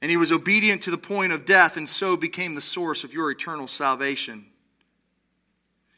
And 0.00 0.08
he 0.12 0.16
was 0.16 0.30
obedient 0.30 0.82
to 0.82 0.92
the 0.92 0.96
point 0.96 1.32
of 1.32 1.44
death, 1.44 1.76
and 1.76 1.88
so 1.88 2.16
became 2.16 2.54
the 2.54 2.60
source 2.60 3.02
of 3.02 3.12
your 3.12 3.28
eternal 3.28 3.66
salvation. 3.66 4.46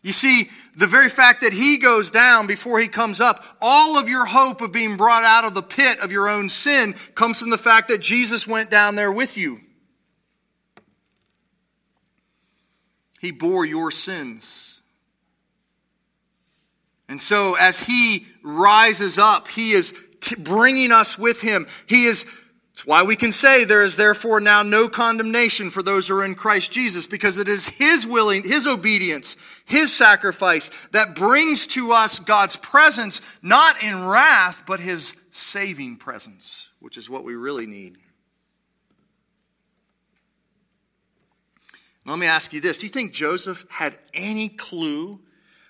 You 0.02 0.14
see, 0.14 0.48
the 0.74 0.86
very 0.86 1.10
fact 1.10 1.42
that 1.42 1.52
he 1.52 1.76
goes 1.76 2.10
down 2.10 2.46
before 2.46 2.80
he 2.80 2.88
comes 2.88 3.20
up, 3.20 3.44
all 3.60 3.98
of 3.98 4.08
your 4.08 4.24
hope 4.24 4.62
of 4.62 4.72
being 4.72 4.96
brought 4.96 5.22
out 5.22 5.44
of 5.44 5.52
the 5.52 5.60
pit 5.60 5.98
of 6.00 6.10
your 6.10 6.26
own 6.26 6.48
sin 6.48 6.94
comes 7.14 7.38
from 7.38 7.50
the 7.50 7.58
fact 7.58 7.88
that 7.88 8.00
Jesus 8.00 8.48
went 8.48 8.70
down 8.70 8.96
there 8.96 9.12
with 9.12 9.36
you. 9.36 9.60
He 13.20 13.32
bore 13.32 13.66
your 13.66 13.90
sins. 13.90 14.73
And 17.08 17.20
so, 17.20 17.56
as 17.58 17.86
he 17.86 18.26
rises 18.42 19.18
up, 19.18 19.48
he 19.48 19.72
is 19.72 19.94
t- 20.20 20.36
bringing 20.40 20.90
us 20.90 21.18
with 21.18 21.40
him. 21.40 21.66
He 21.86 22.06
is 22.06 22.26
why 22.84 23.02
we 23.02 23.16
can 23.16 23.32
say 23.32 23.64
there 23.64 23.84
is 23.84 23.96
therefore 23.96 24.40
now 24.40 24.62
no 24.62 24.88
condemnation 24.88 25.70
for 25.70 25.82
those 25.82 26.08
who 26.08 26.18
are 26.18 26.24
in 26.24 26.34
Christ 26.34 26.72
Jesus, 26.72 27.06
because 27.06 27.38
it 27.38 27.48
is 27.48 27.68
His 27.68 28.06
willing, 28.06 28.42
His 28.42 28.66
obedience, 28.66 29.36
His 29.64 29.94
sacrifice 29.94 30.70
that 30.92 31.14
brings 31.14 31.66
to 31.68 31.92
us 31.92 32.18
God's 32.18 32.56
presence, 32.56 33.22
not 33.42 33.82
in 33.82 34.06
wrath, 34.06 34.64
but 34.66 34.80
His 34.80 35.16
saving 35.30 35.96
presence, 35.96 36.68
which 36.80 36.98
is 36.98 37.08
what 37.08 37.24
we 37.24 37.34
really 37.34 37.66
need. 37.66 37.96
Let 42.04 42.18
me 42.18 42.26
ask 42.26 42.52
you 42.52 42.60
this 42.60 42.76
Do 42.76 42.86
you 42.86 42.92
think 42.92 43.12
Joseph 43.12 43.64
had 43.70 43.96
any 44.12 44.50
clue 44.50 45.20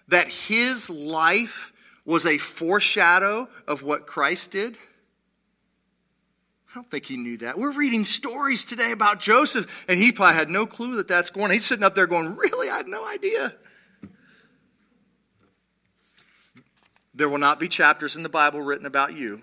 that 0.08 0.28
his 0.28 0.90
life 0.90 1.72
was 2.04 2.26
a 2.26 2.38
foreshadow 2.38 3.48
of 3.66 3.82
what 3.82 4.06
Christ 4.06 4.52
did? 4.52 4.76
I 6.70 6.74
don't 6.74 6.90
think 6.90 7.06
he 7.06 7.16
knew 7.16 7.36
that. 7.38 7.56
We're 7.56 7.72
reading 7.72 8.04
stories 8.04 8.64
today 8.64 8.90
about 8.90 9.20
Joseph, 9.20 9.84
and 9.88 9.98
he 9.98 10.10
probably 10.10 10.34
had 10.34 10.50
no 10.50 10.66
clue 10.66 10.96
that 10.96 11.06
that's 11.06 11.30
going. 11.30 11.46
On. 11.46 11.50
He's 11.52 11.64
sitting 11.64 11.84
up 11.84 11.94
there 11.94 12.08
going, 12.08 12.34
Really? 12.36 12.68
I 12.68 12.78
had 12.78 12.88
no 12.88 13.06
idea. 13.06 13.54
There 17.14 17.28
will 17.28 17.38
not 17.38 17.60
be 17.60 17.68
chapters 17.68 18.16
in 18.16 18.24
the 18.24 18.28
Bible 18.28 18.60
written 18.60 18.86
about 18.86 19.14
you. 19.14 19.42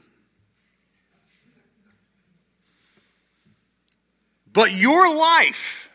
But 4.51 4.74
your 4.74 5.16
life 5.16 5.89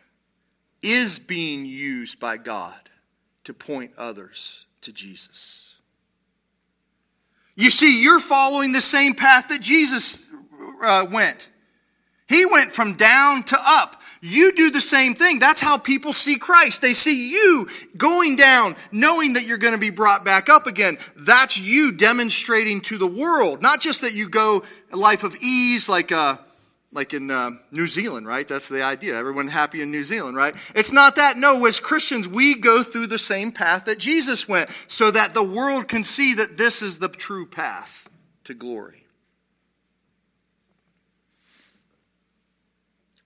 is 0.82 1.18
being 1.18 1.66
used 1.66 2.18
by 2.18 2.38
God 2.38 2.85
to 3.46 3.54
point 3.54 3.92
others 3.96 4.66
to 4.80 4.92
Jesus. 4.92 5.76
You 7.54 7.70
see, 7.70 8.02
you're 8.02 8.18
following 8.18 8.72
the 8.72 8.80
same 8.80 9.14
path 9.14 9.50
that 9.50 9.60
Jesus 9.60 10.28
uh, 10.84 11.06
went. 11.12 11.48
He 12.28 12.44
went 12.44 12.72
from 12.72 12.94
down 12.94 13.44
to 13.44 13.56
up. 13.64 14.02
You 14.20 14.52
do 14.52 14.70
the 14.70 14.80
same 14.80 15.14
thing. 15.14 15.38
That's 15.38 15.60
how 15.60 15.78
people 15.78 16.12
see 16.12 16.38
Christ. 16.38 16.82
They 16.82 16.92
see 16.92 17.30
you 17.30 17.68
going 17.96 18.34
down, 18.34 18.74
knowing 18.90 19.34
that 19.34 19.46
you're 19.46 19.58
going 19.58 19.74
to 19.74 19.80
be 19.80 19.90
brought 19.90 20.24
back 20.24 20.48
up 20.48 20.66
again. 20.66 20.98
That's 21.14 21.56
you 21.56 21.92
demonstrating 21.92 22.80
to 22.82 22.98
the 22.98 23.06
world. 23.06 23.62
Not 23.62 23.80
just 23.80 24.00
that 24.00 24.12
you 24.12 24.28
go 24.28 24.64
a 24.90 24.96
life 24.96 25.22
of 25.22 25.36
ease, 25.36 25.88
like 25.88 26.10
uh, 26.10 26.38
like 26.92 27.12
in 27.12 27.30
uh, 27.30 27.50
New 27.70 27.86
Zealand, 27.86 28.26
right? 28.26 28.46
That's 28.46 28.68
the 28.68 28.82
idea. 28.82 29.16
Everyone 29.16 29.48
happy 29.48 29.82
in 29.82 29.90
New 29.90 30.02
Zealand, 30.02 30.36
right? 30.36 30.54
It's 30.74 30.92
not 30.92 31.16
that. 31.16 31.36
No, 31.36 31.66
as 31.66 31.80
Christians, 31.80 32.28
we 32.28 32.54
go 32.54 32.82
through 32.82 33.08
the 33.08 33.18
same 33.18 33.52
path 33.52 33.84
that 33.84 33.98
Jesus 33.98 34.48
went 34.48 34.70
so 34.86 35.10
that 35.10 35.34
the 35.34 35.42
world 35.42 35.88
can 35.88 36.04
see 36.04 36.34
that 36.34 36.56
this 36.56 36.82
is 36.82 36.98
the 36.98 37.08
true 37.08 37.46
path 37.46 38.08
to 38.44 38.54
glory. 38.54 39.04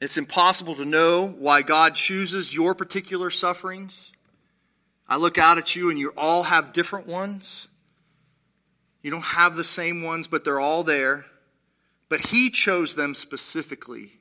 It's 0.00 0.16
impossible 0.16 0.74
to 0.76 0.84
know 0.86 1.34
why 1.38 1.61
God 1.61 1.94
chooses 1.94 2.54
your 2.54 2.74
particular 2.74 3.28
sufferings. 3.28 4.12
I 5.06 5.18
look 5.18 5.36
out 5.36 5.58
at 5.58 5.76
you 5.76 5.90
and 5.90 5.98
you 5.98 6.12
all 6.16 6.44
have 6.44 6.72
different 6.72 7.06
ones. 7.06 7.68
You 9.02 9.11
don't 9.11 9.24
have 9.24 9.56
the 9.56 9.64
same 9.64 10.02
ones, 10.02 10.26
but 10.26 10.44
they're 10.44 10.61
all 10.61 10.84
there. 10.84 11.26
But 12.11 12.26
He 12.26 12.50
chose 12.50 12.94
them 12.94 13.14
specifically. 13.14 14.20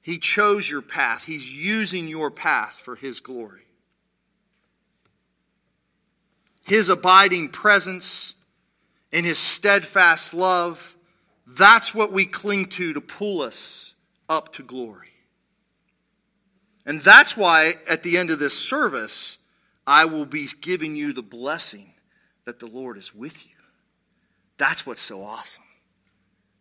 He 0.00 0.18
chose 0.18 0.70
your 0.70 0.82
path. 0.82 1.24
He's 1.24 1.52
using 1.52 2.06
your 2.06 2.30
path 2.30 2.78
for 2.78 2.94
His 2.94 3.18
glory. 3.18 3.62
His 6.64 6.88
abiding 6.88 7.48
presence 7.48 8.34
and 9.12 9.26
His 9.26 9.38
steadfast 9.38 10.34
love, 10.34 10.96
that's 11.46 11.94
what 11.94 12.12
we 12.12 12.26
cling 12.26 12.66
to 12.66 12.92
to 12.92 13.00
pull 13.00 13.42
us 13.42 13.94
up 14.28 14.52
to 14.52 14.62
glory. 14.62 15.08
And 16.84 17.00
that's 17.00 17.36
why 17.36 17.72
at 17.90 18.02
the 18.02 18.16
end 18.18 18.30
of 18.30 18.38
this 18.38 18.56
service, 18.56 19.38
I 19.86 20.04
will 20.04 20.26
be 20.26 20.46
giving 20.60 20.94
you 20.94 21.14
the 21.14 21.22
blessing 21.22 21.94
that 22.44 22.60
the 22.60 22.66
Lord 22.66 22.98
is 22.98 23.14
with 23.14 23.46
you. 23.46 23.54
That's 24.58 24.86
what's 24.86 25.00
so 25.00 25.22
awesome. 25.22 25.64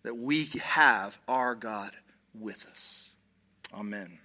That 0.07 0.15
we 0.15 0.45
have 0.61 1.17
our 1.27 1.53
God 1.53 1.91
with 2.33 2.65
us. 2.71 3.09
Amen. 3.73 4.19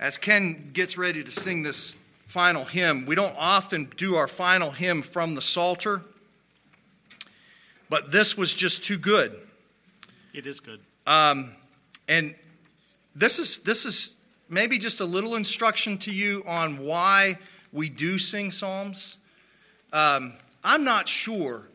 As 0.00 0.16
Ken 0.16 0.70
gets 0.72 0.96
ready 0.96 1.22
to 1.22 1.30
sing 1.30 1.62
this 1.62 1.98
final 2.24 2.64
hymn. 2.64 3.04
We 3.04 3.14
don't 3.14 3.34
often 3.36 3.92
do 3.98 4.14
our 4.14 4.26
final 4.26 4.70
hymn 4.70 5.02
from 5.02 5.34
the 5.34 5.42
Psalter, 5.42 6.00
but 7.90 8.10
this 8.10 8.38
was 8.38 8.54
just 8.54 8.82
too 8.82 8.96
good. 8.96 9.38
It 10.32 10.46
is 10.46 10.58
good. 10.58 10.80
Um, 11.06 11.52
and 12.08 12.34
this 13.14 13.38
is 13.38 13.58
this 13.58 13.84
is 13.84 14.16
maybe 14.52 14.78
just 14.78 15.00
a 15.00 15.04
little 15.04 15.34
instruction 15.34 15.96
to 15.98 16.12
you 16.12 16.44
on 16.46 16.84
why 16.84 17.38
we 17.72 17.88
do 17.88 18.18
sing 18.18 18.50
psalms. 18.50 19.18
Um, 19.92 20.34
I'm 20.62 20.84
not 20.84 21.08
sure 21.08 21.68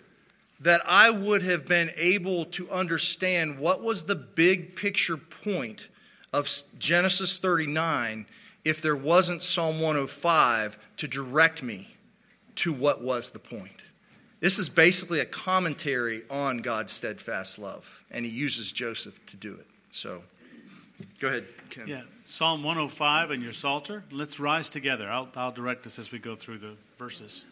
that 0.59 0.81
I 0.87 1.09
would 1.09 1.41
have 1.41 1.67
been 1.67 1.89
able 1.97 2.45
to 2.45 2.69
understand 2.69 3.59
what 3.59 3.83
was 3.83 4.05
the 4.05 4.15
big 4.15 4.75
picture 4.75 5.17
point 5.17 5.87
of 6.31 6.49
Genesis 6.77 7.37
39 7.37 8.25
if 8.63 8.81
there 8.81 8.95
wasn't 8.95 9.41
Psalm 9.41 9.79
105 9.79 10.77
to 10.97 11.07
direct 11.07 11.63
me 11.63 11.95
to 12.55 12.73
what 12.73 13.03
was 13.03 13.31
the 13.31 13.39
point. 13.39 13.83
This 14.39 14.59
is 14.59 14.69
basically 14.69 15.19
a 15.19 15.25
commentary 15.25 16.23
on 16.29 16.59
God's 16.59 16.93
steadfast 16.93 17.57
love, 17.57 18.03
and 18.11 18.25
he 18.25 18.31
uses 18.31 18.71
Joseph 18.71 19.23
to 19.27 19.37
do 19.37 19.53
it. 19.53 19.65
So, 19.91 20.21
go 21.19 21.27
ahead, 21.27 21.45
Ken. 21.69 21.87
Yeah, 21.87 22.01
Psalm 22.29 22.61
105 22.61 23.31
and 23.31 23.41
your 23.41 23.53
Psalter. 23.53 24.03
Let's 24.11 24.37
rise 24.37 24.69
together. 24.69 25.09
I'll, 25.09 25.29
I'll 25.37 25.53
direct 25.53 25.85
us 25.85 25.97
as 25.97 26.11
we 26.11 26.19
go 26.19 26.35
through 26.35 26.57
the 26.57 26.73
verses. 26.97 27.45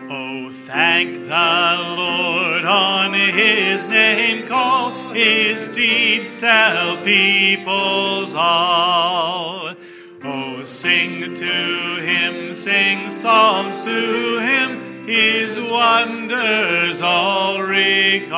Oh, 0.00 0.50
thank 0.50 1.14
the 1.14 1.94
Lord 1.96 2.64
on 2.64 3.12
his 3.14 3.88
name 3.88 4.48
call, 4.48 4.90
his 5.12 5.68
deeds 5.68 6.40
tell 6.40 6.96
peoples 7.04 8.34
all. 8.34 9.76
Oh, 10.24 10.64
sing 10.64 11.34
to 11.34 12.00
him, 12.02 12.52
sing 12.52 13.10
psalms 13.10 13.82
to 13.82 14.40
him, 14.40 14.85
his 15.06 15.58
wonders 15.58 17.00
all 17.00 17.62
recall. 17.62 18.34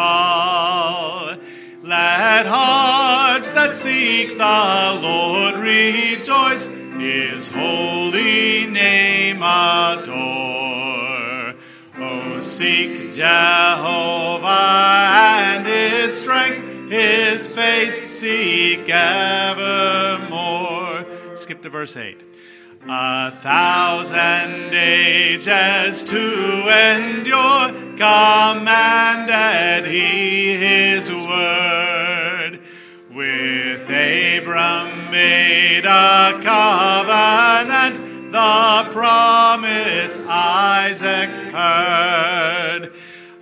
Let 1.83 2.47
hearts 2.47 3.55
that 3.55 3.75
seek 3.75 4.37
the 4.37 4.99
Lord 5.01 5.55
rejoice, 5.55 6.67
his 6.67 7.49
holy 7.49 8.67
name 8.67 9.43
adore. 9.43 11.55
Oh, 11.97 12.41
seek 12.41 13.13
Jehovah 13.13 14.47
and 14.47 15.67
his 15.67 16.21
strength, 16.21 16.91
his 16.91 17.55
face 17.55 17.97
seek 17.97 18.87
evermore. 18.89 21.07
Skip 21.35 21.63
to 21.63 21.71
verse 21.71 21.97
8. 21.97 22.38
A 22.87 23.33
thousand 23.33 24.73
ages 24.73 26.05
to 26.05 26.69
endure, 26.69 27.71
commanded 27.97 29.91
he 29.91 30.57
his 30.57 31.11
word. 31.11 32.61
With 33.13 33.91
Abram 33.91 35.11
made 35.11 35.85
a 35.85 36.41
covenant 36.41 37.97
the 38.31 38.89
promise 38.93 40.27
Isaac 40.29 41.31
heard. 41.53 42.93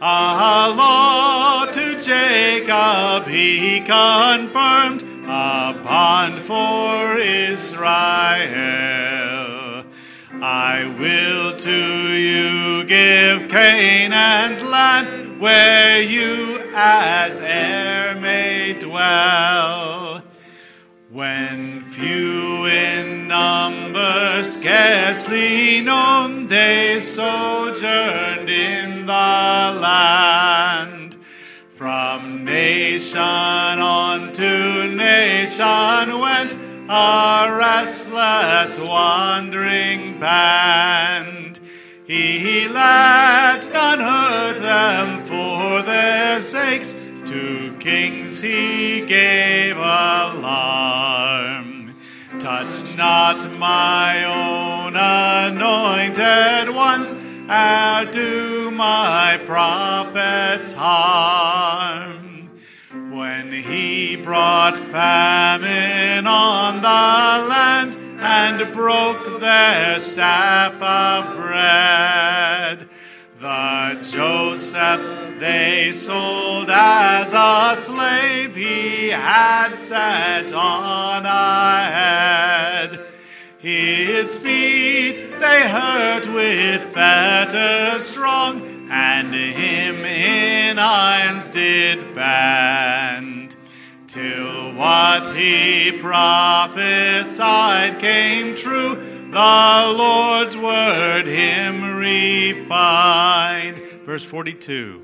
A 0.01 0.71
law 0.75 1.67
to 1.67 2.01
Jacob 2.01 3.29
he 3.29 3.81
confirmed, 3.81 5.03
a 5.25 5.79
bond 5.83 6.39
for 6.39 7.19
Israel. 7.19 9.16
I 10.69 10.85
will 10.85 11.57
to 11.57 12.13
you 12.13 12.83
give 12.87 13.49
Canaan's 13.49 14.65
land, 14.65 15.41
where 15.41 16.03
you 16.03 16.61
as 16.75 17.41
heir 17.41 18.17
may 18.17 18.77
dwell. 18.77 20.23
When 21.09 21.85
few 21.85 22.67
in 22.67 23.29
number, 23.29 24.43
scarcely 24.43 25.83
known, 25.83 26.49
they 26.49 26.99
sojourned 26.99 28.51
in 28.51 29.07
the 29.07 29.13
land. 29.13 30.56
A 36.89 37.57
restless 37.59 38.79
wandering 38.79 40.19
band. 40.21 41.61
He 42.07 42.69
let 42.69 43.69
none 43.73 43.99
hurt 43.99 44.61
them 44.61 45.23
for 45.23 45.83
their 45.83 46.41
sakes 46.41 47.11
to 47.25 47.77
kings 47.81 48.41
he 48.41 49.05
gave 49.05 49.77
alarm. 49.77 50.77
Touch 52.39 52.97
not 52.97 53.51
my 53.59 54.23
own 54.25 54.95
anointed 54.95 56.73
ones, 56.73 57.25
ere 57.49 58.05
do 58.13 58.71
my 58.71 59.41
prophets 59.45 60.73
harm. 60.73 62.51
When 63.11 63.51
he 63.53 63.96
brought 64.27 64.77
famine 64.77 66.27
on 66.27 66.75
the 66.79 67.49
land 67.49 67.97
and 68.19 68.73
broke 68.75 69.39
their 69.39 70.01
staff 70.01 70.83
of 70.83 71.37
bread, 71.37 72.89
the 73.39 74.01
Joseph 74.03 75.39
they 75.39 75.93
sold 75.93 76.69
as 76.71 77.33
a 77.33 77.81
slave 77.81 78.57
he 78.57 79.11
had 79.11 79.77
set 79.77 80.53
on 80.53 81.25
ahead. 81.25 83.07
His 83.59 84.37
feet 84.37 85.39
they 85.39 85.69
hurt 85.69 86.27
with 86.27 86.83
fetters 86.87 88.09
strong, 88.09 88.89
and 88.91 89.33
him 89.33 90.05
in 90.05 90.81
irons 90.81 91.49
did 91.49 92.13
band. 92.13 93.36
Till 94.17 94.73
what 94.73 95.37
he 95.37 95.93
prophesied 96.01 97.99
came 97.99 98.55
true, 98.55 98.95
the 99.31 99.95
Lord's 99.95 100.57
word 100.57 101.27
him 101.27 101.97
refined. 101.99 103.77
Verse 104.07 104.25
42. 104.25 105.03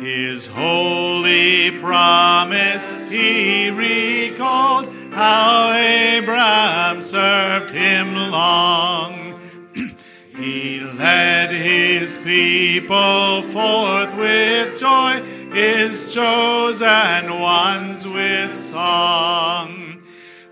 His 0.00 0.46
holy 0.46 1.70
promise 1.80 3.10
he 3.10 3.68
recalled, 3.68 4.88
how 5.12 5.74
Abraham 5.74 7.02
served 7.02 7.72
him 7.72 8.14
long. 8.14 9.38
he 10.38 10.80
led 10.80 11.50
his 11.50 12.16
people 12.24 13.42
forth 13.42 14.16
with 14.16 14.80
joy, 14.80 15.22
his 15.52 16.14
chosen 16.14 17.40
ones 17.40 18.06
with 18.10 18.54
song. 18.54 20.02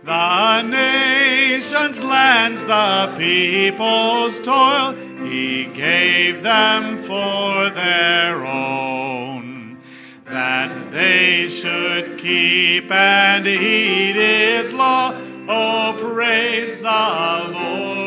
The 0.05 0.63
nations, 0.63 2.03
lands, 2.03 2.65
the 2.67 3.15
people's 3.19 4.41
toil, 4.41 4.95
he 5.23 5.67
gave 5.67 6.43
them 6.43 6.99
for 6.99 7.71
their 7.71 8.47
own, 8.47 9.79
that 10.25 10.91
they 10.91 11.47
should 11.49 12.19
keep 12.19 12.91
and 12.91 13.47
heed 13.47 14.17
his 14.17 14.73
law. 14.73 15.15
Oh, 15.49 15.97
praise 15.99 16.83
the 16.83 17.53
Lord 17.53 17.98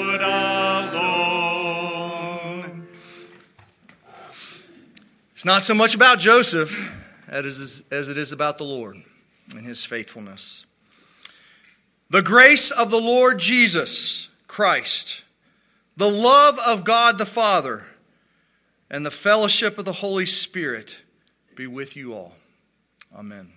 It's 5.42 5.46
not 5.48 5.64
so 5.64 5.74
much 5.74 5.96
about 5.96 6.20
Joseph 6.20 6.88
as 7.28 7.84
it 7.92 8.16
is 8.16 8.32
about 8.32 8.60
the 8.60 8.64
Lord 8.64 8.96
and 9.56 9.66
his 9.66 9.84
faithfulness. 9.84 10.68
The 12.12 12.22
grace 12.22 12.70
of 12.70 12.92
the 12.92 13.00
Lord 13.00 13.40
Jesus 13.40 14.30
Christ, 14.46 15.24
the 15.98 16.12
love 16.12 16.60
of 16.60 16.84
God 16.84 17.18
the 17.18 17.26
Father, 17.26 17.86
and 18.92 19.04
the 19.04 19.10
fellowship 19.10 19.80
of 19.80 19.86
the 19.86 19.94
Holy 19.94 20.28
Spirit 20.28 20.98
be 21.56 21.66
with 21.66 21.98
you 21.98 22.14
all. 22.14 22.36
Amen. 23.18 23.48